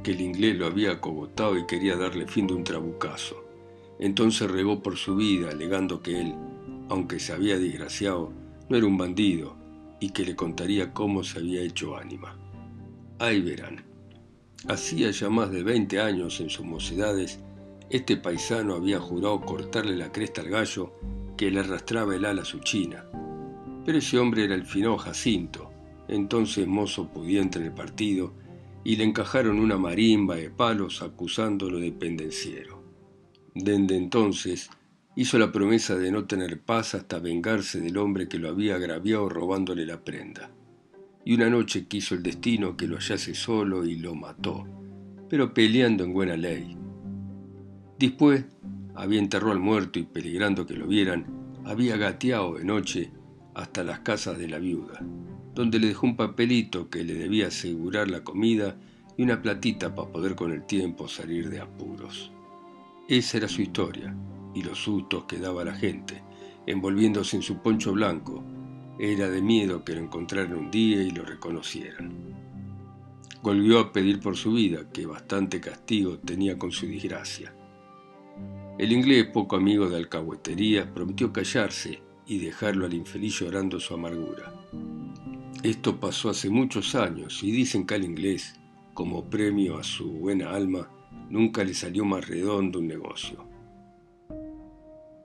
que 0.01 0.11
el 0.11 0.21
inglés 0.21 0.57
lo 0.57 0.65
había 0.65 0.93
acogotado 0.93 1.57
y 1.57 1.65
quería 1.65 1.97
darle 1.97 2.25
fin 2.25 2.47
de 2.47 2.53
un 2.53 2.63
trabucazo. 2.63 3.43
Entonces 3.99 4.49
regó 4.49 4.81
por 4.81 4.95
su 4.95 5.17
vida, 5.17 5.49
alegando 5.49 6.01
que 6.01 6.21
él, 6.21 6.35
aunque 6.87 7.19
se 7.19 7.33
había 7.33 7.59
desgraciado, 7.59 8.31
no 8.69 8.77
era 8.77 8.87
un 8.87 8.97
bandido 8.97 9.57
y 9.99 10.11
que 10.11 10.23
le 10.23 10.37
contaría 10.37 10.93
cómo 10.93 11.21
se 11.21 11.39
había 11.39 11.63
hecho 11.63 11.97
ánima. 11.97 12.39
Ahí 13.19 13.41
verán. 13.41 13.83
Hacía 14.69 15.11
ya 15.11 15.29
más 15.29 15.51
de 15.51 15.63
20 15.63 15.99
años 15.99 16.39
en 16.39 16.49
sus 16.49 16.65
mocedades, 16.65 17.41
este 17.89 18.15
paisano 18.15 18.73
había 18.73 19.01
jurado 19.01 19.41
cortarle 19.41 19.97
la 19.97 20.13
cresta 20.13 20.39
al 20.39 20.47
gallo 20.47 20.93
que 21.35 21.51
le 21.51 21.59
arrastraba 21.59 22.15
el 22.15 22.23
ala 22.23 22.43
a 22.43 22.45
su 22.45 22.59
china. 22.59 23.03
Pero 23.83 23.97
ese 23.97 24.17
hombre 24.17 24.45
era 24.45 24.55
el 24.55 24.63
finó 24.63 24.97
Jacinto, 24.97 25.73
entonces 26.07 26.67
mozo 26.67 27.09
pudiente 27.09 27.59
en 27.59 27.65
el 27.65 27.71
partido, 27.73 28.33
y 28.83 28.95
le 28.95 29.03
encajaron 29.03 29.59
una 29.59 29.77
marimba 29.77 30.35
de 30.35 30.49
palos 30.49 31.01
acusándolo 31.01 31.79
de 31.79 31.91
pendenciero. 31.91 32.81
Desde 33.53 33.97
entonces 33.97 34.69
hizo 35.15 35.37
la 35.37 35.51
promesa 35.51 35.95
de 35.95 36.09
no 36.09 36.25
tener 36.25 36.61
paz 36.61 36.95
hasta 36.95 37.19
vengarse 37.19 37.81
del 37.81 37.97
hombre 37.97 38.29
que 38.29 38.39
lo 38.39 38.47
había 38.47 38.75
agraviado 38.75 39.27
robándole 39.27 39.85
la 39.85 40.03
prenda. 40.03 40.51
Y 41.25 41.33
una 41.33 41.49
noche 41.49 41.87
quiso 41.87 42.15
el 42.15 42.23
destino 42.23 42.77
que 42.77 42.87
lo 42.87 42.95
hallase 42.95 43.35
solo 43.35 43.83
y 43.83 43.97
lo 43.97 44.15
mató, 44.15 44.65
pero 45.27 45.53
peleando 45.53 46.05
en 46.05 46.13
buena 46.13 46.37
ley. 46.37 46.77
Después 47.99 48.45
había 48.95 49.19
enterrado 49.19 49.51
al 49.51 49.59
muerto 49.59 49.99
y 49.99 50.03
peligrando 50.03 50.65
que 50.65 50.75
lo 50.75 50.87
vieran, 50.87 51.25
había 51.65 51.97
gateado 51.97 52.55
de 52.55 52.63
noche 52.63 53.11
hasta 53.53 53.83
las 53.83 53.99
casas 53.99 54.37
de 54.37 54.47
la 54.47 54.59
viuda 54.59 55.03
donde 55.57 55.79
le 55.79 55.87
dejó 55.87 56.05
un 56.05 56.15
papelito 56.15 56.87
que 56.87 57.03
le 57.03 57.15
debía 57.15 57.47
asegurar 57.47 58.11
la 58.11 58.23
comida 58.23 58.77
y 59.17 59.23
una 59.23 59.41
platita 59.41 59.95
para 59.95 60.11
poder 60.11 60.35
con 60.35 60.51
el 60.51 60.67
tiempo 60.67 61.07
salir 61.07 61.49
de 61.49 61.59
apuros. 61.59 62.31
Esa 63.09 63.37
era 63.37 63.47
su 63.47 63.63
historia 63.63 64.15
y 64.53 64.61
los 64.61 64.77
sustos 64.77 65.23
que 65.23 65.39
daba 65.39 65.65
la 65.65 65.73
gente, 65.73 66.21
envolviéndose 66.67 67.37
en 67.37 67.41
su 67.41 67.57
poncho 67.63 67.91
blanco. 67.91 68.43
Era 68.99 69.31
de 69.31 69.41
miedo 69.41 69.83
que 69.83 69.95
lo 69.95 70.01
encontraran 70.01 70.53
un 70.53 70.69
día 70.69 71.01
y 71.01 71.09
lo 71.09 71.25
reconocieran. 71.25 72.13
Volvió 73.41 73.79
a 73.79 73.91
pedir 73.91 74.19
por 74.19 74.37
su 74.37 74.53
vida, 74.53 74.91
que 74.93 75.07
bastante 75.07 75.59
castigo 75.59 76.19
tenía 76.19 76.59
con 76.59 76.71
su 76.71 76.85
desgracia. 76.85 77.51
El 78.77 78.91
inglés, 78.91 79.25
poco 79.33 79.55
amigo 79.55 79.89
de 79.89 79.97
alcahuetería, 79.97 80.93
prometió 80.93 81.33
callarse 81.33 82.03
y 82.27 82.37
dejarlo 82.37 82.85
al 82.85 82.93
infeliz 82.93 83.39
llorando 83.39 83.79
su 83.79 83.95
amargura. 83.95 84.56
Esto 85.63 85.99
pasó 85.99 86.29
hace 86.29 86.49
muchos 86.49 86.93
años 86.93 87.43
y 87.43 87.51
dicen 87.51 87.87
que 87.87 87.95
al 87.95 88.03
inglés, 88.03 88.59
como 88.93 89.29
premio 89.29 89.77
a 89.77 89.83
su 89.83 90.11
buena 90.11 90.51
alma, 90.51 90.89
nunca 91.29 91.63
le 91.63 91.73
salió 91.73 92.05
más 92.05 92.27
redondo 92.27 92.79
un 92.79 92.87
negocio. 92.87 93.47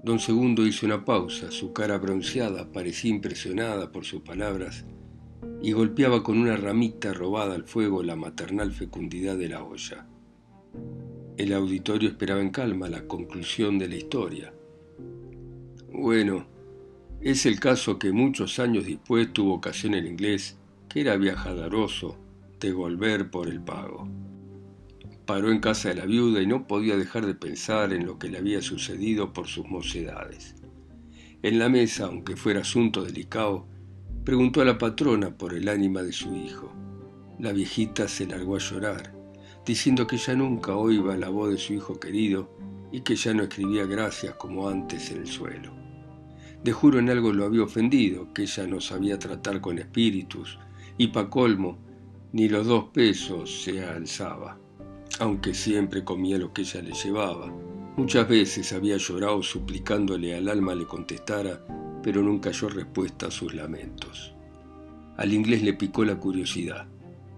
Don 0.03 0.19
Segundo 0.19 0.67
hizo 0.67 0.87
una 0.87 1.05
pausa, 1.05 1.51
su 1.51 1.73
cara 1.73 1.99
bronceada 1.99 2.73
parecía 2.73 3.11
impresionada 3.11 3.93
por 3.93 4.05
sus 4.05 4.23
palabras, 4.23 4.85
y 5.61 5.73
golpeaba 5.73 6.23
con 6.23 6.39
una 6.39 6.57
ramita 6.57 7.13
robada 7.13 7.55
al 7.55 7.65
fuego 7.65 8.03
la 8.03 8.17
maternal 8.17 8.73
fecundidad 8.73 9.37
de 9.37 9.49
la 9.49 9.63
olla. 9.63 10.07
El 11.37 11.53
auditorio 11.53 12.09
esperaba 12.09 12.41
en 12.41 12.51
calma 12.51 12.89
la 12.89 13.07
conclusión 13.07 13.79
de 13.79 13.89
la 13.89 13.97
historia. 13.97 14.53
Bueno, 15.93 16.47
es 17.23 17.47
el 17.47 17.61
caso 17.61 18.01
que 18.01 18.11
muchos 18.11 18.59
años 18.59 18.85
después 18.85 19.33
tuvo 19.33 19.55
ocasión 19.55 19.95
el 19.95 20.07
inglés, 20.07 20.59
que 20.89 21.03
era 21.03 21.17
viajaderoso, 21.17 22.19
de 22.59 22.73
volver 22.73 23.31
por 23.31 23.49
el 23.49 23.61
pago. 23.61 24.09
Paró 25.25 25.53
en 25.53 25.61
casa 25.61 25.91
de 25.91 25.95
la 25.95 26.07
viuda 26.07 26.43
y 26.43 26.49
no 26.49 26.67
podía 26.67 26.97
dejar 26.97 27.27
de 27.27 27.35
pensar 27.35 27.93
en 27.93 28.07
lo 28.07 28.19
que 28.19 28.29
le 28.29 28.39
había 28.39 28.61
sucedido 28.61 29.33
por 29.33 29.47
sus 29.47 29.67
mocedades. 29.69 30.57
En 31.43 31.61
la 31.61 31.69
mesa, 31.69 32.07
aunque 32.07 32.37
fuera 32.37 32.63
asunto 32.63 33.05
delicado, 33.05 33.69
preguntó 34.25 34.61
a 34.61 34.65
la 34.65 34.79
patrona 34.79 35.37
por 35.37 35.55
el 35.55 35.69
ánima 35.69 36.03
de 36.03 36.13
su 36.13 36.35
hijo. 36.35 36.73
La 37.39 37.53
viejita 37.53 38.09
se 38.09 38.27
largó 38.27 38.57
a 38.57 38.59
llorar, 38.59 39.15
diciendo 39.65 40.09
que 40.09 40.17
ya 40.17 40.35
nunca 40.35 40.75
oía 40.75 41.17
la 41.17 41.29
voz 41.29 41.51
de 41.51 41.59
su 41.59 41.73
hijo 41.73 42.01
querido 42.01 42.57
y 42.91 43.03
que 43.03 43.15
ya 43.15 43.33
no 43.33 43.45
escribía 43.45 43.87
gracias 43.87 44.35
como 44.35 44.69
antes 44.69 45.13
en 45.13 45.19
el 45.19 45.27
suelo. 45.29 45.82
De 46.65 46.73
juro 46.73 47.01
en 47.01 47.11
algo 47.11 47.33
lo 47.33 47.45
había 47.45 47.65
ofendido, 47.65 48.33
que 48.33 48.43
ella 48.43 48.67
no 48.67 48.81
sabía 48.81 49.19
tratar 49.19 49.61
con 49.61 49.79
espíritus, 49.79 50.59
y 50.97 51.09
pa' 51.09 51.29
colmo, 51.29 51.79
ni 52.33 52.49
los 52.49 52.67
dos 52.67 52.85
pesos 52.93 53.63
se 53.63 53.85
alzaba, 53.85 54.59
aunque 55.19 55.55
siempre 55.55 56.05
comía 56.05 56.39
lo 56.39 56.53
que 56.53 56.63
ella 56.63 56.83
le 56.83 56.93
llevaba. 56.93 57.53
Muchas 57.97 58.29
veces 58.29 58.73
había 58.73 58.97
llorado 58.97 59.43
suplicándole 59.43 60.37
al 60.37 60.49
alma 60.49 60.75
le 60.75 60.87
contestara, 60.87 61.67
pero 62.03 62.23
nunca 62.23 62.51
halló 62.51 62.69
respuesta 62.69 63.27
a 63.27 63.31
sus 63.31 63.55
lamentos. 63.55 64.33
Al 65.17 65.33
inglés 65.35 65.63
le 65.63 65.75
picó 65.75 66.05
la 66.05 66.17
curiosidad, 66.17 66.87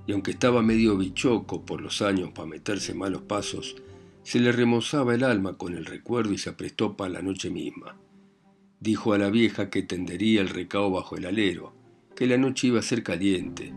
y 0.07 0.13
aunque 0.13 0.33
estaba 0.33 0.63
medio 0.63 0.97
bichoco 0.97 1.65
por 1.65 1.81
los 1.81 2.03
años 2.03 2.31
para 2.35 2.47
meterse 2.47 2.95
malos 2.95 3.23
pasos, 3.23 3.77
se 4.23 4.39
le 4.39 4.53
remozaba 4.53 5.15
el 5.15 5.25
alma 5.25 5.57
con 5.57 5.75
el 5.75 5.87
recuerdo 5.87 6.33
y 6.33 6.39
se 6.39 6.51
aprestó 6.51 6.97
para 6.97 7.15
la 7.15 7.23
noche 7.23 7.51
misma. 7.51 7.97
Dijo 8.85 9.15
a 9.15 9.19
la 9.19 9.31
vieja 9.31 9.71
que 9.71 9.83
tendería 9.83 10.43
el 10.43 10.51
recao 10.51 10.91
bajo 10.91 11.17
el 11.17 11.25
alero, 11.25 11.73
que 12.15 12.27
la 12.27 12.37
noche 12.37 12.67
iba 12.67 12.81
a 12.81 12.83
ser 12.83 13.03
caliente, 13.03 13.73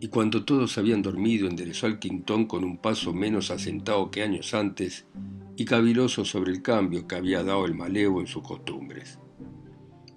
y 0.00 0.08
cuando 0.08 0.44
todos 0.44 0.76
habían 0.76 1.02
dormido 1.02 1.46
enderezó 1.46 1.86
al 1.86 2.00
quintón 2.00 2.46
con 2.46 2.64
un 2.64 2.78
paso 2.78 3.12
menos 3.12 3.52
asentado 3.52 4.10
que 4.10 4.24
años 4.24 4.54
antes 4.54 5.06
y 5.54 5.64
caviloso 5.64 6.24
sobre 6.24 6.50
el 6.50 6.62
cambio 6.62 7.06
que 7.06 7.14
había 7.14 7.44
dado 7.44 7.64
el 7.64 7.76
malevo 7.76 8.20
en 8.20 8.26
sus 8.26 8.42
costumbres. 8.42 9.20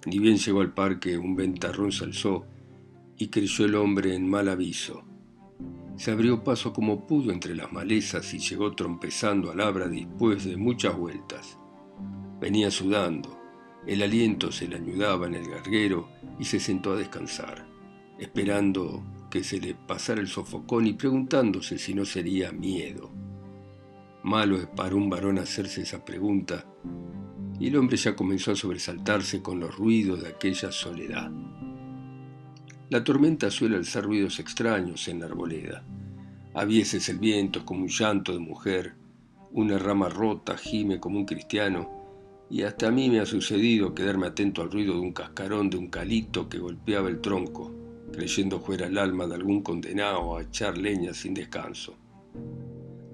Ni 0.06 0.18
bien 0.18 0.36
llegó 0.36 0.62
al 0.62 0.74
parque, 0.74 1.16
un 1.16 1.36
ventarrón 1.36 1.92
se 1.92 2.02
alzó 2.02 2.44
y 3.16 3.28
creyó 3.28 3.66
el 3.66 3.76
hombre 3.76 4.16
en 4.16 4.28
mal 4.28 4.48
aviso. 4.48 5.04
Se 5.94 6.10
abrió 6.10 6.42
paso 6.42 6.72
como 6.72 7.06
pudo 7.06 7.30
entre 7.30 7.54
las 7.54 7.72
malezas 7.72 8.34
y 8.34 8.40
llegó 8.40 8.72
trompezando 8.72 9.52
al 9.52 9.60
abra 9.60 9.86
después 9.86 10.44
de 10.44 10.56
muchas 10.56 10.98
vueltas. 10.98 11.56
Venía 12.40 12.68
sudando, 12.72 13.41
el 13.86 14.02
aliento 14.02 14.52
se 14.52 14.68
le 14.68 14.76
ayudaba 14.76 15.26
en 15.26 15.34
el 15.34 15.48
garguero 15.48 16.08
y 16.38 16.44
se 16.44 16.60
sentó 16.60 16.92
a 16.92 16.96
descansar, 16.96 17.66
esperando 18.18 19.02
que 19.30 19.42
se 19.42 19.60
le 19.60 19.74
pasara 19.74 20.20
el 20.20 20.28
sofocón 20.28 20.86
y 20.86 20.92
preguntándose 20.92 21.78
si 21.78 21.94
no 21.94 22.04
sería 22.04 22.52
miedo. 22.52 23.10
Malo 24.22 24.56
es 24.56 24.66
para 24.66 24.94
un 24.94 25.10
varón 25.10 25.38
hacerse 25.38 25.82
esa 25.82 26.04
pregunta, 26.04 26.64
y 27.58 27.68
el 27.68 27.76
hombre 27.76 27.96
ya 27.96 28.14
comenzó 28.14 28.52
a 28.52 28.56
sobresaltarse 28.56 29.42
con 29.42 29.58
los 29.58 29.76
ruidos 29.76 30.22
de 30.22 30.28
aquella 30.28 30.70
soledad. 30.70 31.30
La 32.88 33.02
tormenta 33.02 33.50
suele 33.50 33.76
alzar 33.76 34.04
ruidos 34.04 34.38
extraños 34.38 35.08
en 35.08 35.20
la 35.20 35.26
arboleda. 35.26 35.84
A 36.54 36.64
veces 36.64 37.08
el 37.08 37.18
viento 37.18 37.64
como 37.64 37.82
un 37.82 37.88
llanto 37.88 38.32
de 38.32 38.38
mujer, 38.38 38.94
una 39.50 39.78
rama 39.78 40.08
rota 40.08 40.56
gime 40.56 41.00
como 41.00 41.18
un 41.18 41.24
cristiano, 41.24 42.01
y 42.52 42.62
hasta 42.62 42.88
a 42.88 42.90
mí 42.92 43.08
me 43.08 43.18
ha 43.18 43.26
sucedido 43.26 43.94
quedarme 43.94 44.26
atento 44.26 44.60
al 44.60 44.70
ruido 44.70 44.92
de 44.92 45.00
un 45.00 45.12
cascarón 45.12 45.70
de 45.70 45.78
un 45.78 45.88
calito 45.88 46.48
que 46.50 46.58
golpeaba 46.58 47.08
el 47.08 47.20
tronco 47.20 47.72
creyendo 48.12 48.60
fuera 48.60 48.86
el 48.86 48.98
alma 48.98 49.26
de 49.26 49.34
algún 49.34 49.62
condenado 49.62 50.36
a 50.36 50.42
echar 50.42 50.76
leña 50.76 51.14
sin 51.14 51.32
descanso. 51.32 51.96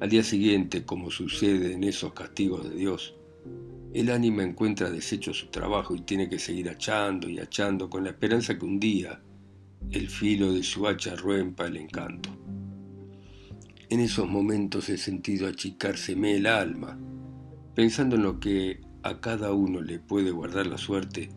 Al 0.01 0.11
día 0.11 0.25
siguiente, 0.25 0.85
como 0.85 1.11
sucede 1.11 1.73
en 1.73 1.85
esos 1.85 2.13
castigos 2.13 2.69
de 2.69 2.75
Dios, 2.75 3.15
el 3.95 4.11
ánima 4.11 4.43
encuentra 4.43 4.91
deshecho 4.91 5.33
su 5.33 5.47
trabajo 5.47 5.95
y 5.95 6.01
tiene 6.01 6.29
que 6.29 6.39
seguir 6.39 6.69
achando 6.69 7.29
y 7.29 7.39
achando 7.39 7.89
con 7.89 8.05
la 8.05 8.11
esperanza 8.11 8.59
que 8.59 8.65
un 8.65 8.79
día 8.79 9.23
el 9.91 10.09
filo 10.09 10.53
de 10.53 10.63
su 10.65 10.87
hacha 10.87 11.15
ruempa 11.15 11.67
el 11.67 11.77
encanto. 11.77 12.31
En 13.89 14.01
esos 14.01 14.29
momentos 14.29 14.89
he 14.89 14.99
sentido 14.99 15.47
achicárseme 15.47 16.37
el 16.37 16.47
alma, 16.47 16.99
pensando 17.75 18.17
en 18.17 18.23
lo 18.23 18.39
que 18.39 18.81
a 19.09 19.21
cada 19.21 19.53
uno 19.53 19.81
le 19.81 19.99
puede 19.99 20.31
guardar 20.31 20.67
la 20.67 20.79
suerte 20.79 21.31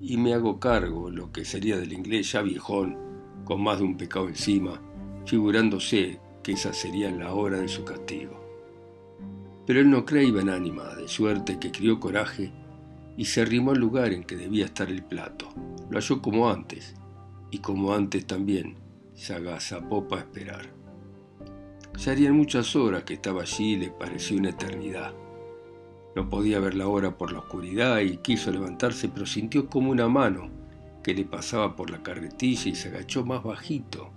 y 0.00 0.16
me 0.16 0.34
hago 0.34 0.58
cargo, 0.58 1.10
lo 1.10 1.30
que 1.30 1.44
sería 1.44 1.76
del 1.76 1.92
inglés 1.92 2.32
ya 2.32 2.42
viejón, 2.42 2.96
con 3.44 3.62
más 3.62 3.78
de 3.78 3.84
un 3.84 3.96
pecado 3.96 4.28
encima, 4.28 4.80
figurándose 5.26 6.18
que 6.42 6.52
esa 6.52 6.72
sería 6.72 7.10
la 7.10 7.32
hora 7.34 7.58
de 7.58 7.68
su 7.68 7.84
castigo. 7.84 8.40
Pero 9.64 9.80
él 9.80 9.90
no 9.90 10.04
creía 10.04 10.40
en 10.40 10.48
ánima, 10.48 10.94
de 10.96 11.06
suerte 11.06 11.60
que 11.60 11.70
crió 11.70 12.00
coraje 12.00 12.52
y 13.16 13.26
se 13.26 13.42
arrimó 13.42 13.70
al 13.70 13.78
lugar 13.78 14.12
en 14.12 14.24
que 14.24 14.36
debía 14.36 14.64
estar 14.64 14.88
el 14.88 15.04
plato. 15.04 15.48
Lo 15.88 15.98
halló 15.98 16.20
como 16.20 16.50
antes, 16.50 16.96
y 17.52 17.58
como 17.58 17.94
antes 17.94 18.26
también 18.26 18.76
se 19.14 19.34
agazapó 19.34 20.08
para 20.08 20.22
esperar. 20.22 20.70
Ya 21.96 22.12
harían 22.12 22.34
muchas 22.34 22.74
horas 22.74 23.04
que 23.04 23.14
estaba 23.14 23.42
allí 23.42 23.74
y 23.74 23.76
le 23.76 23.90
pareció 23.90 24.36
una 24.38 24.50
eternidad. 24.50 25.14
No 26.14 26.28
podía 26.28 26.60
ver 26.60 26.74
la 26.74 26.88
hora 26.88 27.16
por 27.16 27.32
la 27.32 27.38
oscuridad 27.38 28.00
y 28.00 28.18
quiso 28.18 28.50
levantarse, 28.50 29.08
pero 29.08 29.24
sintió 29.24 29.68
como 29.68 29.90
una 29.90 30.08
mano 30.08 30.50
que 31.02 31.14
le 31.14 31.24
pasaba 31.24 31.74
por 31.74 31.90
la 31.90 32.02
carretilla 32.02 32.70
y 32.70 32.74
se 32.74 32.88
agachó 32.88 33.24
más 33.24 33.42
bajito, 33.42 34.12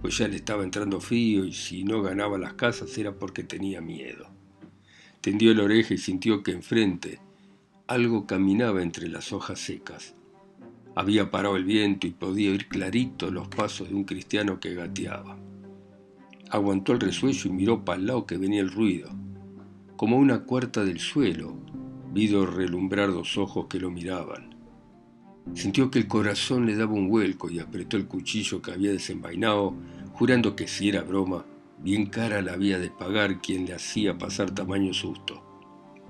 pues 0.00 0.18
ya 0.18 0.28
le 0.28 0.36
estaba 0.36 0.62
entrando 0.62 1.00
frío 1.00 1.44
y 1.44 1.52
si 1.52 1.84
no 1.84 2.00
ganaba 2.00 2.38
las 2.38 2.54
casas 2.54 2.96
era 2.96 3.12
porque 3.12 3.42
tenía 3.42 3.80
miedo. 3.80 4.28
Tendió 5.20 5.52
la 5.54 5.64
oreja 5.64 5.94
y 5.94 5.98
sintió 5.98 6.42
que 6.42 6.52
enfrente 6.52 7.20
algo 7.88 8.26
caminaba 8.26 8.82
entre 8.82 9.08
las 9.08 9.32
hojas 9.32 9.58
secas. 9.58 10.14
Había 10.94 11.30
parado 11.30 11.56
el 11.56 11.64
viento 11.64 12.06
y 12.06 12.10
podía 12.10 12.50
oír 12.50 12.68
clarito 12.68 13.30
los 13.30 13.48
pasos 13.48 13.88
de 13.88 13.94
un 13.94 14.04
cristiano 14.04 14.60
que 14.60 14.74
gateaba. 14.74 15.36
Aguantó 16.50 16.92
el 16.92 17.00
resuello 17.00 17.50
y 17.50 17.52
miró 17.52 17.84
para 17.84 17.98
el 17.98 18.06
lado 18.06 18.26
que 18.26 18.36
venía 18.36 18.60
el 18.60 18.70
ruido 18.70 19.10
como 20.02 20.16
una 20.16 20.42
cuarta 20.42 20.84
del 20.84 20.98
suelo, 20.98 21.56
vido 22.12 22.44
relumbrar 22.44 23.12
dos 23.12 23.38
ojos 23.38 23.66
que 23.68 23.78
lo 23.78 23.88
miraban. 23.88 24.52
Sintió 25.54 25.92
que 25.92 26.00
el 26.00 26.08
corazón 26.08 26.66
le 26.66 26.74
daba 26.74 26.94
un 26.94 27.08
vuelco 27.08 27.48
y 27.48 27.60
apretó 27.60 27.96
el 27.96 28.08
cuchillo 28.08 28.60
que 28.60 28.72
había 28.72 28.90
desenvainado, 28.90 29.74
jurando 30.12 30.56
que 30.56 30.66
si 30.66 30.88
era 30.88 31.02
broma, 31.02 31.44
bien 31.78 32.06
cara 32.06 32.42
la 32.42 32.54
había 32.54 32.80
de 32.80 32.90
pagar 32.90 33.40
quien 33.40 33.64
le 33.64 33.74
hacía 33.74 34.18
pasar 34.18 34.50
tamaño 34.50 34.92
susto. 34.92 35.40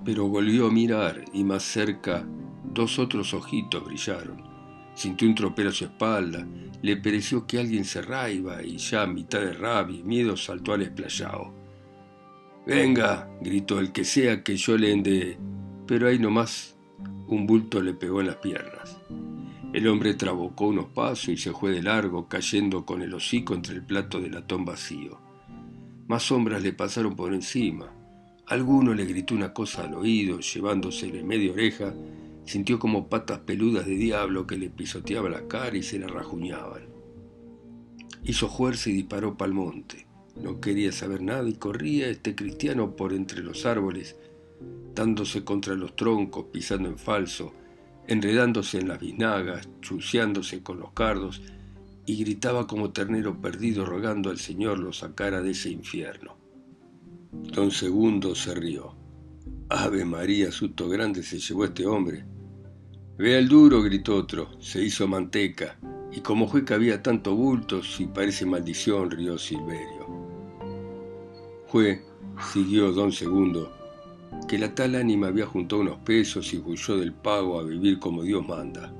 Pero 0.03 0.27
volvió 0.27 0.65
a 0.65 0.71
mirar 0.71 1.25
y 1.31 1.43
más 1.43 1.61
cerca 1.61 2.25
dos 2.73 2.97
otros 2.97 3.35
ojitos 3.35 3.85
brillaron. 3.85 4.41
Sintió 4.95 5.27
un 5.27 5.35
tropero 5.35 5.69
a 5.69 5.71
su 5.71 5.85
espalda, 5.85 6.47
le 6.81 6.97
pareció 6.97 7.45
que 7.45 7.59
alguien 7.59 7.85
se 7.85 8.01
raiba 8.01 8.63
y 8.63 8.77
ya 8.77 9.03
a 9.03 9.05
mitad 9.05 9.41
de 9.41 9.53
rabia 9.53 9.99
y 9.99 10.03
miedo 10.03 10.35
saltó 10.35 10.73
al 10.73 10.81
esplayado. 10.81 11.62
Venga, 12.65 13.29
gritó 13.41 13.79
el 13.79 13.91
que 13.91 14.05
sea 14.05 14.41
que 14.41 14.55
yo 14.55 14.77
le 14.77 14.91
ende. 14.91 15.37
Pero 15.85 16.07
ahí 16.07 16.17
nomás 16.17 16.75
un 17.27 17.45
bulto 17.45 17.81
le 17.81 17.93
pegó 17.93 18.21
en 18.21 18.27
las 18.27 18.37
piernas. 18.37 18.97
El 19.73 19.87
hombre 19.87 20.13
trabocó 20.13 20.67
unos 20.67 20.85
pasos 20.85 21.29
y 21.29 21.37
se 21.37 21.51
fue 21.51 21.71
de 21.71 21.81
largo, 21.81 22.27
cayendo 22.29 22.85
con 22.85 23.01
el 23.01 23.13
hocico 23.13 23.53
entre 23.53 23.75
el 23.75 23.83
plato 23.83 24.21
de 24.21 24.29
latón 24.29 24.63
vacío. 24.65 25.19
Más 26.07 26.23
sombras 26.23 26.61
le 26.61 26.73
pasaron 26.73 27.15
por 27.15 27.33
encima. 27.33 27.91
Alguno 28.47 28.93
le 28.93 29.05
gritó 29.05 29.33
una 29.35 29.51
cosa 29.51 29.83
al 29.83 29.95
oído, 29.95 30.39
llevándosele 30.39 31.23
media 31.23 31.51
oreja, 31.51 31.93
sintió 32.45 32.77
como 32.77 33.09
patas 33.09 33.39
peludas 33.39 33.85
de 33.85 33.95
diablo 33.95 34.45
que 34.45 34.57
le 34.57 34.69
pisoteaba 34.69 35.29
la 35.29 35.47
cara 35.47 35.75
y 35.75 35.83
se 35.83 35.97
la 35.97 36.07
rajuñaban. 36.07 36.83
Hizo 38.23 38.47
fuerza 38.47 38.89
y 38.89 38.93
disparó 38.93 39.35
pa'l 39.35 39.53
monte. 39.53 40.05
No 40.35 40.59
quería 40.59 40.91
saber 40.91 41.21
nada 41.21 41.47
y 41.47 41.53
corría 41.53 42.07
este 42.07 42.35
cristiano 42.35 42.95
por 42.95 43.13
entre 43.13 43.41
los 43.43 43.65
árboles, 43.65 44.15
dándose 44.95 45.43
contra 45.43 45.75
los 45.75 45.95
troncos, 45.95 46.45
pisando 46.51 46.89
en 46.89 46.97
falso, 46.97 47.53
enredándose 48.07 48.79
en 48.79 48.87
las 48.87 48.99
biznagas, 48.99 49.69
chuceándose 49.81 50.63
con 50.63 50.79
los 50.79 50.91
cardos, 50.91 51.41
y 52.05 52.17
gritaba 52.23 52.67
como 52.67 52.91
ternero 52.91 53.39
perdido 53.39 53.85
rogando 53.85 54.29
al 54.29 54.37
Señor 54.37 54.79
lo 54.79 54.91
sacara 54.91 55.41
de 55.41 55.51
ese 55.51 55.69
infierno. 55.69 56.35
Don 57.31 57.71
Segundo 57.71 58.35
se 58.35 58.53
rió. 58.53 58.95
Ave 59.69 60.05
María, 60.05 60.51
susto 60.51 60.89
grande 60.89 61.23
se 61.23 61.39
llevó 61.39 61.65
este 61.65 61.85
hombre. 61.85 62.25
Vea 63.17 63.39
el 63.39 63.47
duro, 63.47 63.81
gritó 63.81 64.15
otro, 64.15 64.49
se 64.59 64.83
hizo 64.83 65.07
manteca, 65.07 65.77
Y 66.11 66.21
como 66.21 66.47
fue 66.47 66.63
que 66.63 66.75
había 66.75 67.01
tanto 67.01 67.35
bulto, 67.35 67.81
si 67.81 68.05
parece 68.05 68.45
maldición, 68.45 69.09
rió 69.09 69.35
Silverio. 69.39 69.92
Fue, 71.73 72.03
siguió 72.53 72.91
don 72.91 73.11
Segundo, 73.11 73.71
que 74.47 74.59
la 74.59 74.75
tal 74.75 74.93
ánima 74.93 75.29
había 75.29 75.47
juntado 75.47 75.81
unos 75.81 75.97
pesos 76.01 76.53
y 76.53 76.59
huyó 76.59 76.97
del 76.97 77.13
pago 77.13 77.59
a 77.59 77.63
vivir 77.63 77.97
como 77.97 78.21
Dios 78.21 78.47
manda. 78.47 78.93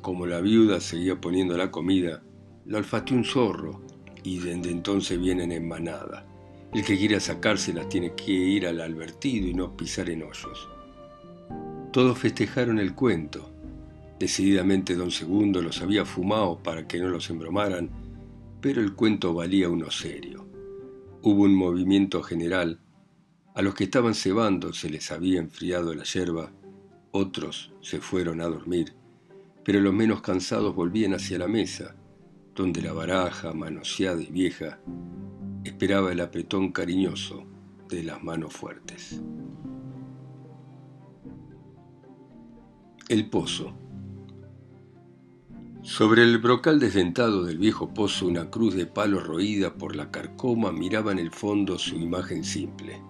Como 0.00 0.24
la 0.24 0.40
viuda 0.40 0.80
seguía 0.80 1.20
poniendo 1.20 1.54
la 1.54 1.70
comida, 1.70 2.22
la 2.64 2.78
olfateó 2.78 3.14
un 3.14 3.26
zorro 3.26 3.82
y 4.24 4.38
desde 4.38 4.70
entonces 4.70 5.20
vienen 5.20 5.52
en 5.52 5.68
manada. 5.68 6.26
El 6.72 6.82
que 6.82 6.96
quiera 6.96 7.20
sacárselas 7.20 7.90
tiene 7.90 8.14
que 8.14 8.32
ir 8.32 8.66
al 8.66 8.80
albertido 8.80 9.46
y 9.48 9.52
no 9.52 9.76
pisar 9.76 10.08
en 10.08 10.22
hoyos. 10.22 10.70
Todos 11.92 12.18
festejaron 12.18 12.78
el 12.78 12.94
cuento. 12.94 13.52
Decididamente 14.18 14.94
don 14.94 15.10
Segundo 15.10 15.60
los 15.60 15.82
había 15.82 16.06
fumado 16.06 16.56
para 16.56 16.88
que 16.88 16.98
no 16.98 17.10
los 17.10 17.28
embromaran, 17.28 17.90
pero 18.62 18.80
el 18.80 18.94
cuento 18.94 19.34
valía 19.34 19.68
uno 19.68 19.90
serio. 19.90 20.51
Hubo 21.24 21.44
un 21.44 21.54
movimiento 21.54 22.20
general. 22.20 22.80
A 23.54 23.62
los 23.62 23.76
que 23.76 23.84
estaban 23.84 24.14
cebando 24.14 24.72
se 24.72 24.90
les 24.90 25.12
había 25.12 25.38
enfriado 25.38 25.94
la 25.94 26.02
yerba, 26.02 26.50
otros 27.12 27.72
se 27.80 28.00
fueron 28.00 28.40
a 28.40 28.46
dormir, 28.46 28.94
pero 29.62 29.80
los 29.80 29.94
menos 29.94 30.20
cansados 30.20 30.74
volvían 30.74 31.14
hacia 31.14 31.38
la 31.38 31.46
mesa, 31.46 31.94
donde 32.56 32.82
la 32.82 32.92
baraja, 32.92 33.52
manoseada 33.52 34.20
y 34.20 34.32
vieja, 34.32 34.80
esperaba 35.62 36.10
el 36.10 36.20
apretón 36.20 36.72
cariñoso 36.72 37.44
de 37.88 38.02
las 38.02 38.20
manos 38.24 38.52
fuertes. 38.52 39.22
El 43.08 43.30
pozo. 43.30 43.81
Sobre 45.82 46.22
el 46.22 46.38
brocal 46.38 46.78
desdentado 46.78 47.42
del 47.42 47.58
viejo 47.58 47.92
pozo 47.92 48.26
una 48.26 48.48
cruz 48.48 48.76
de 48.76 48.86
palo 48.86 49.18
roída 49.18 49.74
por 49.74 49.96
la 49.96 50.12
carcoma 50.12 50.70
miraba 50.70 51.10
en 51.10 51.18
el 51.18 51.32
fondo 51.32 51.76
su 51.76 51.96
imagen 51.96 52.44
simple. 52.44 53.02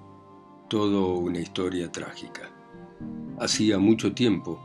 Todo 0.70 1.16
una 1.16 1.38
historia 1.38 1.92
trágica. 1.92 2.50
Hacía 3.38 3.78
mucho 3.78 4.14
tiempo, 4.14 4.58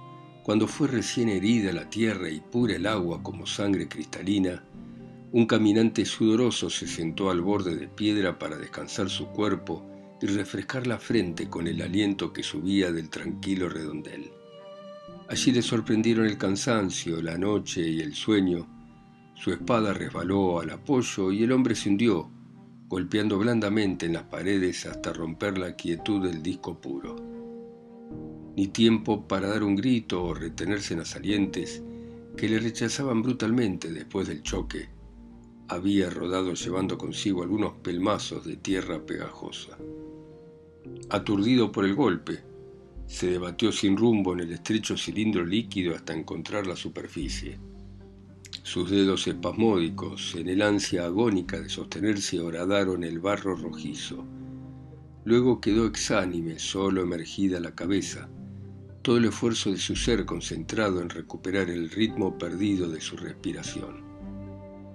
cuando 0.45 0.67
fue 0.67 0.87
recién 0.87 1.27
herida 1.27 1.73
la 1.73 1.89
tierra 1.89 2.29
y 2.29 2.39
pura 2.39 2.77
el 2.77 2.87
agua 2.87 3.21
como 3.21 3.45
sangre 3.45 3.89
cristalina, 3.89 4.63
un 5.33 5.45
caminante 5.45 6.05
sudoroso 6.05 6.69
se 6.69 6.87
sentó 6.87 7.29
al 7.29 7.41
borde 7.41 7.75
de 7.75 7.89
piedra 7.89 8.39
para 8.39 8.55
descansar 8.57 9.09
su 9.09 9.27
cuerpo 9.27 9.85
y 10.21 10.27
refrescar 10.27 10.87
la 10.87 10.97
frente 10.97 11.49
con 11.49 11.67
el 11.67 11.81
aliento 11.81 12.31
que 12.31 12.41
subía 12.41 12.89
del 12.93 13.09
tranquilo 13.09 13.67
redondel. 13.67 14.31
Allí 15.29 15.51
le 15.51 15.62
sorprendieron 15.62 16.25
el 16.25 16.38
cansancio, 16.38 17.22
la 17.22 17.38
noche 17.38 17.81
y 17.81 18.00
el 18.00 18.13
sueño. 18.13 18.65
Su 19.36 19.51
espada 19.51 19.93
resbaló 19.93 20.62
al 20.62 20.69
apoyo 20.69 21.31
y 21.34 21.43
el 21.43 21.51
hombre 21.51 21.75
se 21.75 21.89
hundió, 21.89 22.29
golpeando 22.88 23.38
blandamente 23.38 24.05
en 24.05 24.13
las 24.13 24.24
paredes 24.24 24.86
hasta 24.86 25.12
romper 25.12 25.57
la 25.57 25.75
quietud 25.75 26.25
del 26.25 26.41
disco 26.41 26.79
puro. 26.79 27.17
Ni 28.55 28.69
tiempo 28.69 29.27
para 29.27 29.50
dar 29.50 29.63
un 29.63 29.75
grito 29.75 30.24
o 30.24 30.34
retenerse 30.34 30.93
en 30.93 31.00
las 31.00 31.10
salientes 31.10 31.84
que 32.38 32.48
le 32.48 32.60
rechazaban 32.60 33.22
brutalmente 33.22 33.91
después 33.91 34.29
del 34.29 34.43
choque. 34.43 34.88
Había 35.67 36.10
rodado 36.10 36.53
llevando 36.53 36.98
consigo 36.98 37.43
algunos 37.43 37.74
pelmazos 37.74 38.46
de 38.46 38.55
tierra 38.55 39.05
pegajosa. 39.05 39.77
Aturdido 41.10 41.72
por 41.72 41.84
el 41.84 41.96
golpe, 41.96 42.39
se 43.07 43.27
debatió 43.31 43.71
sin 43.71 43.95
rumbo 43.95 44.33
en 44.33 44.41
el 44.41 44.51
estrecho 44.51 44.97
cilindro 44.97 45.45
líquido 45.45 45.95
hasta 45.95 46.13
encontrar 46.13 46.67
la 46.67 46.75
superficie. 46.75 47.57
Sus 48.63 48.91
dedos 48.91 49.27
espasmódicos, 49.27 50.35
en 50.35 50.49
el 50.49 50.61
ansia 50.61 51.05
agónica 51.05 51.59
de 51.59 51.69
sostenerse, 51.69 52.41
horadaron 52.41 53.05
el 53.05 53.20
barro 53.20 53.55
rojizo. 53.55 54.25
Luego 55.24 55.61
quedó 55.61 55.85
exánime, 55.85 56.59
solo 56.59 57.01
emergida 57.01 57.61
la 57.61 57.74
cabeza, 57.74 58.29
todo 59.01 59.17
el 59.17 59.25
esfuerzo 59.25 59.72
de 59.72 59.77
su 59.77 59.96
ser 59.96 60.25
concentrado 60.25 61.01
en 61.01 61.09
recuperar 61.09 61.70
el 61.70 61.89
ritmo 61.89 62.37
perdido 62.37 62.89
de 62.89 63.00
su 63.00 63.15
respiración. 63.15 64.05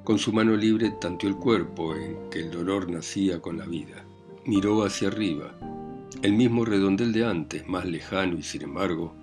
Con 0.05 0.19
su 0.19 0.35
mano 0.35 0.55
libre 0.55 0.95
tanteó 1.01 1.31
el 1.31 1.37
cuerpo 1.37 1.97
en 1.97 2.29
que 2.29 2.41
el 2.41 2.51
dolor 2.51 2.91
nacía 2.91 3.41
con 3.41 3.57
la 3.57 3.65
vida. 3.65 4.05
Miró 4.45 4.85
hacia 4.85 5.09
arriba, 5.09 5.57
el 6.21 6.33
mismo 6.35 6.65
redondel 6.65 7.13
de 7.13 7.25
antes, 7.25 7.67
más 7.67 7.87
lejano 7.87 8.39
y 8.39 8.43
sin 8.43 8.63
embargo, 8.63 9.15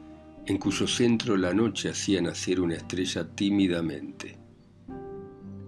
en 0.45 0.58
cuyo 0.58 0.88
centro 0.88 1.38
la 1.38 1.54
noche 1.54 1.89
hacía 1.89 2.21
nacer 2.21 2.60
una 2.60 2.75
estrella 2.75 3.28
tímidamente. 3.36 4.38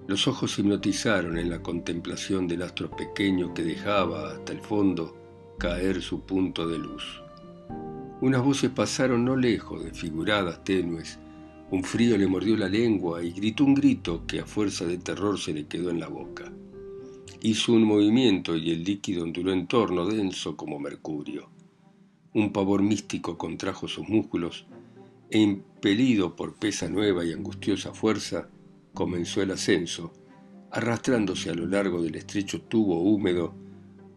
Los 0.07 0.27
ojos 0.27 0.57
hipnotizaron 0.57 1.38
en 1.38 1.49
la 1.49 1.62
contemplación 1.62 2.47
del 2.47 2.63
astro 2.63 2.89
pequeño 2.89 3.53
que 3.53 3.63
dejaba 3.63 4.31
hasta 4.31 4.51
el 4.51 4.60
fondo 4.62 5.15
caer 5.60 6.01
su 6.01 6.25
punto 6.25 6.67
de 6.67 6.79
luz. 6.79 7.21
Unas 8.21 8.43
voces 8.43 8.71
pasaron 8.71 9.23
no 9.23 9.36
lejos, 9.36 9.84
desfiguradas, 9.84 10.63
tenues. 10.63 11.19
Un 11.69 11.84
frío 11.84 12.17
le 12.17 12.27
mordió 12.27 12.57
la 12.57 12.67
lengua 12.67 13.23
y 13.23 13.31
gritó 13.31 13.63
un 13.63 13.75
grito 13.75 14.25
que 14.27 14.39
a 14.39 14.45
fuerza 14.45 14.86
de 14.86 14.97
terror 14.97 15.39
se 15.39 15.53
le 15.53 15.67
quedó 15.67 15.91
en 15.91 15.99
la 15.99 16.07
boca. 16.07 16.51
Hizo 17.39 17.74
un 17.74 17.84
movimiento 17.84 18.56
y 18.56 18.72
el 18.72 18.84
líquido 18.84 19.24
onduló 19.24 19.54
en 19.54 19.67
torno, 19.67 20.06
denso 20.06 20.58
como 20.58 20.80
mercurio. 20.80 21.50
Un 22.34 22.52
pavor 22.52 22.82
místico 22.84 23.38
contrajo 23.38 23.88
sus 23.88 24.08
músculos 24.08 24.67
e 25.30 25.39
impelido 25.39 26.36
por 26.36 26.56
pesa 26.56 26.89
nueva 26.89 27.26
y 27.26 27.32
angustiosa 27.32 27.94
fuerza, 27.94 28.50
comenzó 28.94 29.41
el 29.41 29.52
ascenso, 29.52 30.12
arrastrándose 30.72 31.50
a 31.50 31.54
lo 31.54 31.65
largo 31.65 32.02
del 32.02 32.15
estrecho 32.15 32.62
tubo 32.62 33.02
húmedo, 33.02 33.56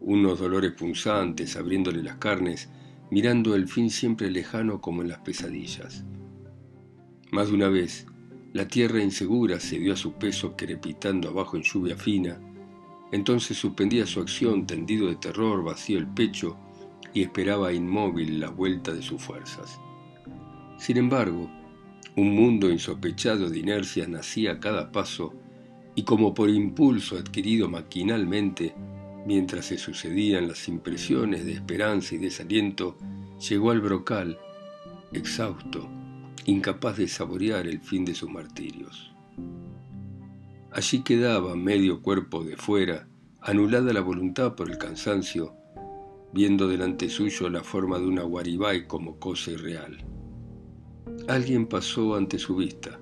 unos 0.00 0.40
dolores 0.40 0.72
punzantes 0.72 1.57
abriéndole 1.57 2.03
las 2.03 2.16
carnes, 2.16 2.68
mirando 3.11 3.55
el 3.55 3.68
fin 3.68 3.90
siempre 3.90 4.31
lejano 4.31 4.81
como 4.81 5.03
en 5.03 5.09
las 5.09 5.20
pesadillas. 5.20 6.05
Más 7.31 7.48
de 7.48 7.55
una 7.55 7.68
vez, 7.68 8.07
la 8.53 8.68
tierra 8.68 9.03
insegura 9.03 9.59
cedió 9.61 9.94
a 9.94 9.96
su 9.96 10.12
peso 10.12 10.57
crepitando 10.57 11.29
abajo 11.29 11.57
en 11.57 11.62
lluvia 11.62 11.96
fina, 11.96 12.38
entonces 13.14 13.57
suspendía 13.57 14.07
su 14.07 14.18
acción, 14.18 14.66
tendido 14.66 15.07
de 15.07 15.14
terror, 15.14 15.62
vacío 15.62 16.00
el 16.00 16.09
pecho 16.09 16.57
y 17.12 17.22
esperaba 17.22 17.72
inmóvil 17.72 18.40
la 18.40 18.50
vuelta 18.50 18.92
de 18.92 19.03
sus 19.03 19.22
fuerzas. 19.22 19.79
Sin 20.79 20.96
embargo, 20.96 21.48
un 22.16 22.35
mundo 22.35 22.68
insospechado 22.68 23.48
de 23.48 23.61
inercias 23.61 24.09
nacía 24.09 24.55
a 24.55 24.59
cada 24.59 24.90
paso 24.90 25.33
y 25.94 26.03
como 26.03 26.35
por 26.35 26.50
impulso 26.50 27.16
adquirido 27.16 27.68
maquinalmente, 27.68 28.74
mientras 29.24 29.66
se 29.66 29.79
sucedían 29.79 30.48
las 30.48 30.66
impresiones 30.66 31.44
de 31.44 31.53
esperanza 31.53 32.16
y 32.16 32.18
desaliento, 32.18 32.98
llegó 33.48 33.70
al 33.70 33.81
brocal, 33.81 34.38
exhausto, 35.12 35.88
incapaz 36.46 36.96
de 36.96 37.07
saborear 37.07 37.68
el 37.68 37.79
fin 37.79 38.05
de 38.05 38.16
sus 38.16 38.29
martirios. 38.29 39.12
Allí 40.74 41.04
quedaba 41.04 41.54
medio 41.54 42.02
cuerpo 42.02 42.42
de 42.42 42.56
fuera, 42.56 43.06
anulada 43.40 43.92
la 43.92 44.00
voluntad 44.00 44.56
por 44.56 44.68
el 44.68 44.76
cansancio, 44.76 45.54
viendo 46.32 46.66
delante 46.66 47.08
suyo 47.08 47.48
la 47.48 47.62
forma 47.62 48.00
de 48.00 48.06
una 48.06 48.24
guaribay 48.24 48.88
como 48.88 49.20
cosa 49.20 49.52
irreal. 49.52 50.04
Alguien 51.28 51.68
pasó 51.68 52.16
ante 52.16 52.40
su 52.40 52.56
vista, 52.56 52.98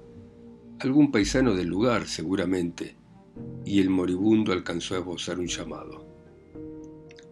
algún 0.80 1.11
paisano 1.11 1.54
del 1.54 1.68
lugar 1.68 2.06
seguramente, 2.06 2.94
y 3.64 3.80
el 3.80 3.88
moribundo 3.88 4.52
alcanzó 4.52 4.96
a 4.96 4.98
esbozar 4.98 5.38
un 5.38 5.46
llamado. 5.46 6.06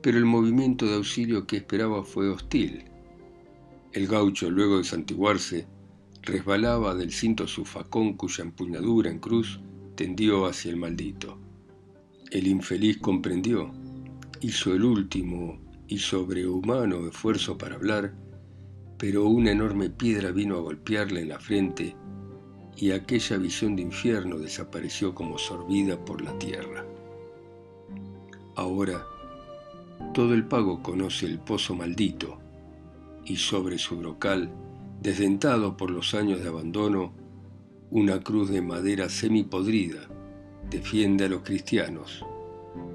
Pero 0.01 0.17
el 0.17 0.25
movimiento 0.25 0.87
de 0.87 0.95
auxilio 0.95 1.47
que 1.47 1.59
esperaba 1.59 2.03
fue 2.03 2.31
hostil. 2.31 2.85
El 3.93 4.07
gaucho, 4.07 4.51
luego 4.51 4.79
de 4.79 4.85
santiguarse, 4.85 5.67
resbalaba 6.23 6.95
del 6.95 7.13
cinto 7.13 7.47
su 7.47 7.67
facón 7.67 8.15
cuya 8.15 8.43
empuñadura 8.45 9.11
en 9.11 9.19
cruz 9.19 9.61
tendió 10.01 10.47
hacia 10.47 10.71
el 10.71 10.79
maldito. 10.79 11.37
El 12.31 12.47
infeliz 12.47 12.97
comprendió, 12.97 13.71
hizo 14.41 14.73
el 14.73 14.83
último 14.83 15.61
y 15.89 15.99
sobrehumano 15.99 17.07
esfuerzo 17.07 17.59
para 17.59 17.75
hablar, 17.75 18.15
pero 18.97 19.27
una 19.27 19.51
enorme 19.51 19.91
piedra 19.91 20.31
vino 20.31 20.57
a 20.57 20.63
golpearle 20.63 21.21
en 21.21 21.29
la 21.29 21.39
frente 21.39 21.95
y 22.79 22.93
aquella 22.93 23.37
visión 23.37 23.77
de 23.77 23.83
infierno 23.83 24.39
desapareció 24.39 25.15
como 25.15 25.37
sorbida 25.37 26.03
por 26.03 26.23
la 26.23 26.33
tierra. 26.39 26.87
Ahora, 28.57 29.05
todo 30.15 30.33
el 30.33 30.47
pago 30.47 30.83
conoce 30.83 31.27
el 31.27 31.41
pozo 31.41 31.75
maldito 31.75 32.39
y 33.27 33.37
sobre 33.37 33.77
su 33.77 33.99
brocal, 33.99 34.51
desdentado 35.03 35.77
por 35.77 35.91
los 35.91 36.15
años 36.15 36.41
de 36.41 36.49
abandono, 36.49 37.13
una 37.93 38.21
cruz 38.21 38.51
de 38.51 38.63
madera 38.63 39.09
semipodrida 39.09 40.07
defiende 40.71 41.25
a 41.25 41.29
los 41.29 41.43
cristianos 41.43 42.25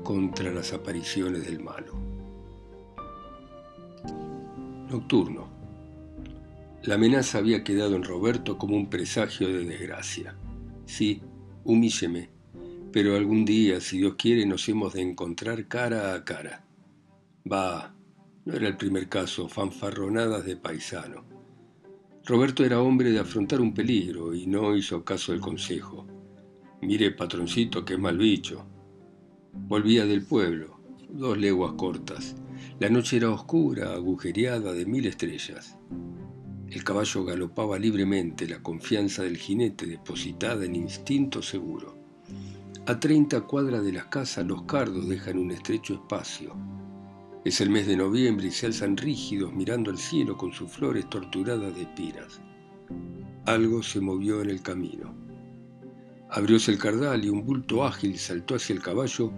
contra 0.03 0.53
las 0.53 0.71
apariciones 0.71 1.45
del 1.45 1.61
malo. 1.61 1.93
Nocturno. 4.89 5.49
La 6.83 6.95
amenaza 6.95 7.39
había 7.39 7.63
quedado 7.63 7.95
en 7.95 8.03
Roberto 8.03 8.57
como 8.57 8.77
un 8.77 8.89
presagio 8.89 9.49
de 9.49 9.65
desgracia. 9.65 10.37
Sí, 10.85 11.21
humílleme, 11.65 12.29
pero 12.93 13.17
algún 13.17 13.43
día, 13.43 13.81
si 13.81 13.97
Dios 13.97 14.15
quiere, 14.17 14.45
nos 14.45 14.69
hemos 14.69 14.93
de 14.93 15.01
encontrar 15.01 15.67
cara 15.67 16.13
a 16.13 16.23
cara. 16.23 16.63
Va, 17.51 17.93
no 18.45 18.53
era 18.53 18.69
el 18.69 18.77
primer 18.77 19.09
caso, 19.09 19.49
fanfarronadas 19.49 20.45
de 20.45 20.55
paisano. 20.55 21.34
Roberto 22.27 22.65
era 22.65 22.81
hombre 22.81 23.11
de 23.11 23.19
afrontar 23.19 23.61
un 23.61 23.71
peligro 23.71 24.33
y 24.33 24.47
no 24.47 24.75
hizo 24.75 25.05
caso 25.05 25.31
del 25.31 25.39
consejo. 25.39 26.07
Mire, 26.81 27.11
patroncito, 27.11 27.85
es 27.87 27.99
mal 27.99 28.17
bicho. 28.17 28.65
Volvía 29.53 30.07
del 30.07 30.25
pueblo, 30.25 30.79
dos 31.07 31.37
leguas 31.37 31.73
cortas. 31.73 32.35
La 32.79 32.89
noche 32.89 33.17
era 33.17 33.29
oscura, 33.29 33.93
agujereada 33.93 34.73
de 34.73 34.87
mil 34.87 35.05
estrellas. 35.05 35.77
El 36.71 36.83
caballo 36.83 37.23
galopaba 37.25 37.77
libremente, 37.77 38.47
la 38.47 38.63
confianza 38.63 39.21
del 39.21 39.37
jinete 39.37 39.85
depositada 39.85 40.65
en 40.65 40.75
instinto 40.75 41.43
seguro. 41.43 41.95
A 42.87 42.99
treinta 42.99 43.41
cuadras 43.41 43.85
de 43.85 43.93
las 43.93 44.05
casas 44.05 44.47
los 44.47 44.63
cardos 44.63 45.07
dejan 45.07 45.37
un 45.37 45.51
estrecho 45.51 45.93
espacio. 45.93 46.55
Es 47.45 47.61
el 47.61 47.69
mes 47.69 47.85
de 47.85 47.95
noviembre 47.95 48.47
y 48.47 48.51
se 48.51 48.65
alzan 48.65 48.97
rígidos 48.97 49.53
mirando 49.53 49.91
al 49.91 49.99
cielo 49.99 50.35
con 50.35 50.51
sus 50.51 50.71
flores 50.71 51.07
torturadas 51.11 51.75
de 51.75 51.83
espiras. 51.83 52.41
Algo 53.45 53.83
se 53.83 54.01
movió 54.01 54.41
en 54.41 54.49
el 54.49 54.63
camino. 54.63 55.13
Abrióse 56.31 56.71
el 56.71 56.79
cardal 56.79 57.23
y 57.23 57.29
un 57.29 57.45
bulto 57.45 57.85
ágil 57.85 58.17
saltó 58.17 58.55
hacia 58.55 58.73
el 58.73 58.81
caballo 58.81 59.31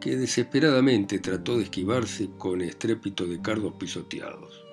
que 0.00 0.16
desesperadamente 0.16 1.20
trató 1.20 1.56
de 1.56 1.62
esquivarse 1.64 2.30
con 2.36 2.62
estrépito 2.62 3.24
de 3.28 3.40
cardos 3.40 3.74
pisoteados. 3.78 4.64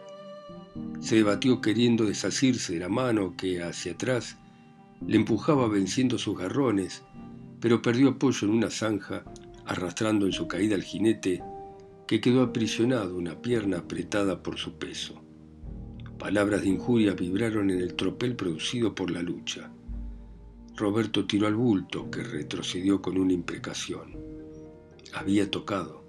Se 0.99 1.17
debatió 1.17 1.61
queriendo 1.61 2.05
desasirse 2.05 2.73
de 2.73 2.79
la 2.79 2.89
mano 2.89 3.35
que 3.37 3.61
hacia 3.61 3.91
atrás 3.91 4.35
le 5.05 5.17
empujaba 5.17 5.67
venciendo 5.67 6.17
sus 6.17 6.35
garrones, 6.35 7.03
pero 7.59 7.83
perdió 7.83 8.09
apoyo 8.09 8.47
en 8.47 8.55
una 8.55 8.71
zanja, 8.71 9.23
arrastrando 9.67 10.25
en 10.25 10.31
su 10.31 10.47
caída 10.47 10.73
al 10.73 10.83
jinete 10.83 11.43
que 12.07 12.21
quedó 12.21 12.41
aprisionado, 12.41 13.17
una 13.17 13.41
pierna 13.41 13.79
apretada 13.79 14.41
por 14.41 14.57
su 14.57 14.79
peso. 14.79 15.21
Palabras 16.17 16.61
de 16.61 16.69
injuria 16.69 17.13
vibraron 17.13 17.69
en 17.69 17.79
el 17.79 17.95
tropel 17.95 18.35
producido 18.35 18.95
por 18.95 19.11
la 19.11 19.21
lucha. 19.21 19.69
Roberto 20.75 21.27
tiró 21.27 21.47
al 21.47 21.55
bulto, 21.55 22.09
que 22.09 22.23
retrocedió 22.23 23.01
con 23.01 23.17
una 23.17 23.33
imprecación. 23.33 24.17
Había 25.13 25.51
tocado. 25.51 26.03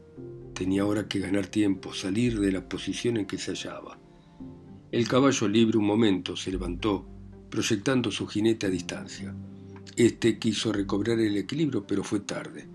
Tenía 0.55 0.83
ahora 0.83 1.09
que 1.09 1.19
ganar 1.19 1.47
tiempo, 1.47 1.93
salir 1.93 2.39
de 2.39 2.53
la 2.53 2.69
posición 2.69 3.17
en 3.17 3.27
que 3.27 3.39
se 3.39 3.53
hallaba. 3.53 3.99
El 4.93 5.09
caballo 5.09 5.49
libre 5.49 5.79
un 5.79 5.87
momento 5.87 6.37
se 6.37 6.51
levantó, 6.51 7.07
proyectando 7.51 8.11
su 8.11 8.27
jinete 8.27 8.67
a 8.67 8.71
distancia. 8.71 9.35
Este 9.97 10.39
quiso 10.39 10.73
recobrar 10.73 11.19
el 11.19 11.37
equilibrio, 11.37 11.87
pero 11.87 12.05
fue 12.05 12.21
tarde. 12.21 12.69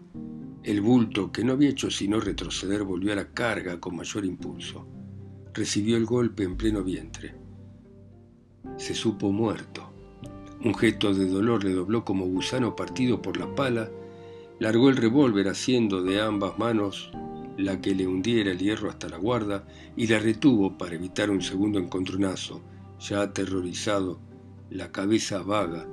El 0.63 0.79
bulto, 0.79 1.31
que 1.31 1.43
no 1.43 1.53
había 1.53 1.69
hecho 1.69 1.91
sino 1.91 2.21
retroceder, 2.21 2.83
volvió 2.83 3.11
a 3.11 3.17
la 3.17 3.33
carga 3.33 3.81
con 3.81 3.97
mayor 3.97 4.23
impulso. 4.23 4.87
Recibió 5.53 5.97
el 5.97 6.05
golpe 6.05 6.43
en 6.43 6.55
pleno 6.55 6.83
vientre. 6.83 7.35
Se 8.77 8.95
supo 8.95 9.31
muerto. 9.31 9.91
Un 10.63 10.73
gesto 10.73 11.13
de 11.13 11.27
dolor 11.27 11.65
le 11.65 11.73
dobló 11.73 12.05
como 12.05 12.25
gusano 12.25 12.77
partido 12.77 13.21
por 13.21 13.35
la 13.35 13.53
pala, 13.53 13.91
largó 14.59 14.89
el 14.89 14.95
revólver 14.95 15.49
haciendo 15.49 16.01
de 16.01 16.21
ambas 16.21 16.57
manos 16.57 17.11
la 17.57 17.81
que 17.81 17.93
le 17.93 18.07
hundiera 18.07 18.51
el 18.51 18.59
hierro 18.59 18.89
hasta 18.89 19.09
la 19.09 19.17
guarda 19.17 19.67
y 19.95 20.07
la 20.07 20.19
retuvo 20.19 20.77
para 20.77 20.95
evitar 20.95 21.29
un 21.29 21.41
segundo 21.41 21.77
encontronazo, 21.77 22.61
ya 22.99 23.21
aterrorizado, 23.21 24.19
la 24.69 24.91
cabeza 24.91 25.43
vaga, 25.43 25.87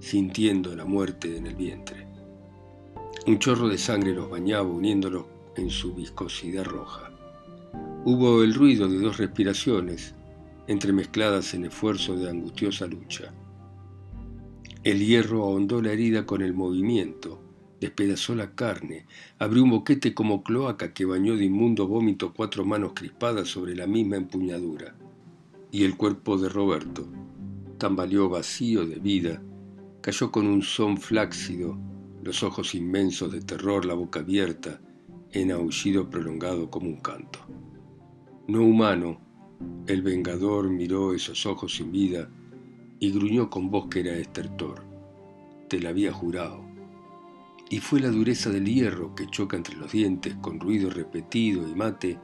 sintiendo 0.00 0.74
la 0.74 0.84
muerte 0.84 1.36
en 1.36 1.46
el 1.46 1.54
vientre. 1.54 2.03
Un 3.26 3.38
chorro 3.38 3.68
de 3.68 3.78
sangre 3.78 4.12
los 4.12 4.28
bañaba 4.28 4.68
uniéndolos 4.68 5.24
en 5.56 5.70
su 5.70 5.94
viscosidad 5.94 6.66
roja. 6.66 7.10
Hubo 8.04 8.42
el 8.42 8.52
ruido 8.52 8.86
de 8.86 8.98
dos 8.98 9.16
respiraciones, 9.16 10.14
entremezcladas 10.66 11.54
en 11.54 11.64
esfuerzo 11.64 12.16
de 12.16 12.28
angustiosa 12.28 12.86
lucha. 12.86 13.32
El 14.82 14.98
hierro 15.06 15.42
ahondó 15.42 15.80
la 15.80 15.92
herida 15.92 16.26
con 16.26 16.42
el 16.42 16.52
movimiento, 16.52 17.40
despedazó 17.80 18.34
la 18.34 18.54
carne, 18.54 19.06
abrió 19.38 19.64
un 19.64 19.70
boquete 19.70 20.12
como 20.12 20.42
cloaca 20.42 20.92
que 20.92 21.06
bañó 21.06 21.34
de 21.34 21.46
inmundo 21.46 21.88
vómito 21.88 22.34
cuatro 22.34 22.66
manos 22.66 22.92
crispadas 22.94 23.48
sobre 23.48 23.74
la 23.74 23.86
misma 23.86 24.16
empuñadura. 24.16 24.96
Y 25.70 25.84
el 25.84 25.96
cuerpo 25.96 26.36
de 26.36 26.50
Roberto, 26.50 27.08
tambaleó 27.78 28.28
vacío 28.28 28.84
de 28.84 28.96
vida, 28.96 29.40
cayó 30.02 30.30
con 30.30 30.46
un 30.46 30.60
son 30.60 30.98
flácido 30.98 31.78
los 32.24 32.42
ojos 32.42 32.74
inmensos 32.74 33.30
de 33.30 33.42
terror, 33.42 33.84
la 33.84 33.92
boca 33.92 34.20
abierta, 34.20 34.80
en 35.30 35.52
aullido 35.52 36.08
prolongado 36.08 36.70
como 36.70 36.88
un 36.88 36.96
canto. 36.96 37.38
No 38.48 38.62
humano, 38.62 39.20
el 39.86 40.00
vengador 40.00 40.70
miró 40.70 41.12
esos 41.12 41.44
ojos 41.44 41.76
sin 41.76 41.92
vida 41.92 42.30
y 42.98 43.10
gruñó 43.10 43.50
con 43.50 43.70
voz 43.70 43.88
que 43.88 44.00
era 44.00 44.16
estertor. 44.16 44.82
Te 45.68 45.78
la 45.80 45.90
había 45.90 46.12
jurado. 46.12 46.64
Y 47.68 47.80
fue 47.80 48.00
la 48.00 48.08
dureza 48.08 48.48
del 48.48 48.64
hierro 48.64 49.14
que 49.14 49.26
choca 49.26 49.58
entre 49.58 49.76
los 49.76 49.92
dientes 49.92 50.34
con 50.36 50.58
ruido 50.60 50.88
repetido 50.88 51.68
y 51.68 51.74
mate, 51.74 52.18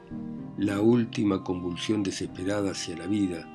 la 0.57 0.81
última 0.81 1.43
convulsión 1.43 2.01
desesperada 2.01 2.71
hacia 2.71 2.97
la 2.97 3.05
vida, 3.05 3.47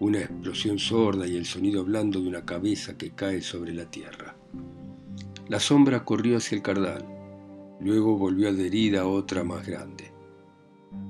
una 0.00 0.18
explosión 0.18 0.80
sorda 0.80 1.28
y 1.28 1.36
el 1.36 1.44
sonido 1.44 1.84
blando 1.84 2.20
de 2.20 2.28
una 2.28 2.44
cabeza 2.44 2.98
que 2.98 3.12
cae 3.12 3.42
sobre 3.42 3.72
la 3.74 3.88
tierra. 3.88 4.36
La 5.48 5.60
sombra 5.60 6.06
corrió 6.06 6.38
hacia 6.38 6.56
el 6.56 6.62
cardal, 6.62 7.04
luego 7.78 8.16
volvió 8.16 8.48
adherida 8.48 9.02
a 9.02 9.06
otra 9.06 9.44
más 9.44 9.66
grande. 9.66 10.10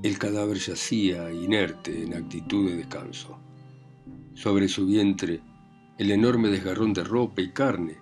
El 0.03 0.19
cadáver 0.19 0.59
yacía 0.59 1.33
inerte 1.33 2.03
en 2.03 2.15
actitud 2.15 2.69
de 2.69 2.77
descanso. 2.77 3.39
Sobre 4.35 4.67
su 4.67 4.87
vientre, 4.87 5.41
el 5.99 6.11
enorme 6.11 6.49
desgarrón 6.49 6.93
de 6.93 7.05
ropa 7.05 7.43
y 7.43 7.53
carne, 7.53 7.99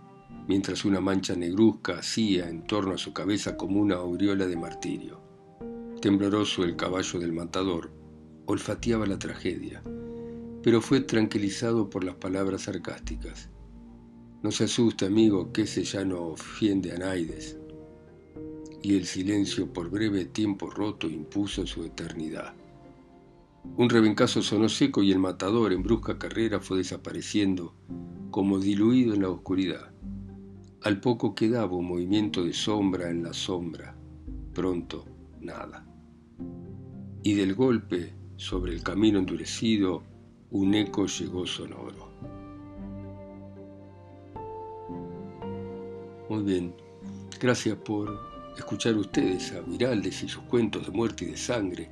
mientras 0.49 0.87
una 0.87 1.03
mancha 1.03 1.37
negruzca 1.37 1.99
hacía 1.99 2.49
en 2.49 2.67
torno 2.67 2.95
a 2.95 2.99
su 2.99 3.13
cabeza 3.13 3.59
como 3.59 3.79
una 3.79 3.97
aureola 3.97 4.47
de 4.47 4.57
martirio. 4.57 5.21
Tembloroso 6.01 6.65
el 6.65 6.77
caballo 6.77 7.21
del 7.21 7.33
matador, 7.33 7.93
olfateaba 8.47 9.07
la 9.07 9.19
tragedia, 9.19 9.83
pero 10.63 10.81
fue 10.81 11.01
tranquilizado 11.01 11.91
por 11.91 12.05
las 12.05 12.15
palabras 12.15 12.63
sarcásticas. 12.63 13.52
No 14.43 14.51
se 14.51 14.65
asuste, 14.65 15.07
amigo, 15.07 15.53
que 15.53 15.63
ese 15.63 15.85
ya 15.85 16.05
no 16.05 16.21
ofiende 16.23 16.93
a 16.93 16.99
Naides. 16.99 17.57
Y 18.83 18.97
el 18.97 19.07
silencio 19.07 19.73
por 19.73 19.89
breve 19.89 20.25
tiempo 20.25 20.69
roto 20.69 21.09
impuso 21.09 21.65
su 21.65 21.85
eternidad. 21.85 22.53
Un 23.77 23.89
rebencazo 23.89 24.43
sonó 24.43 24.69
seco 24.69 25.05
y 25.05 25.13
el 25.13 25.21
matador 25.21 25.73
en 25.73 25.85
brusca 25.85 26.19
carrera 26.19 26.59
fue 26.59 26.79
desapareciendo, 26.79 27.77
como 28.33 28.59
diluido 28.59 29.15
en 29.15 29.23
la 29.23 29.29
oscuridad. 29.29 29.93
Al 30.83 30.99
poco 30.99 31.37
quedaba 31.37 31.77
un 31.77 31.87
movimiento 31.87 32.45
de 32.45 32.53
sombra 32.53 33.11
en 33.11 33.23
la 33.23 33.33
sombra, 33.33 33.97
pronto 34.53 35.05
nada. 35.41 35.87
Y 37.23 37.35
del 37.35 37.55
golpe, 37.55 38.13
sobre 38.37 38.73
el 38.73 38.83
camino 38.83 39.21
endurecido, 39.21 40.03
un 40.51 40.75
eco 40.75 41.07
llegó 41.07 41.47
sonoro. 41.47 42.12
Muy 46.33 46.45
bien, 46.45 46.75
gracias 47.39 47.77
por 47.77 48.19
escuchar 48.57 48.95
ustedes 48.95 49.53
a 49.53 49.61
Viraldes 49.61 50.23
y 50.23 50.29
sus 50.31 50.43
cuentos 50.45 50.87
de 50.87 50.91
muerte 50.91 51.27
y 51.27 51.33
de 51.33 51.37
sangre 51.37 51.91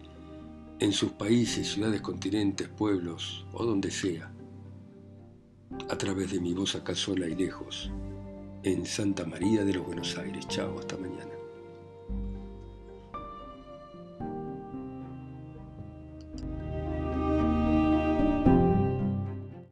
en 0.78 0.94
sus 0.94 1.10
países, 1.12 1.74
ciudades, 1.74 2.00
continentes, 2.00 2.66
pueblos 2.66 3.44
o 3.52 3.66
donde 3.66 3.90
sea, 3.90 4.32
a 5.90 5.98
través 5.98 6.32
de 6.32 6.40
mi 6.40 6.54
voz 6.54 6.74
acá 6.74 6.94
sola 6.94 7.28
y 7.28 7.34
lejos, 7.34 7.90
en 8.62 8.86
Santa 8.86 9.26
María 9.26 9.62
de 9.62 9.74
los 9.74 9.84
Buenos 9.84 10.16
Aires. 10.16 10.48
Chao, 10.48 10.78
hasta 10.78 10.96
mañana. 10.96 11.39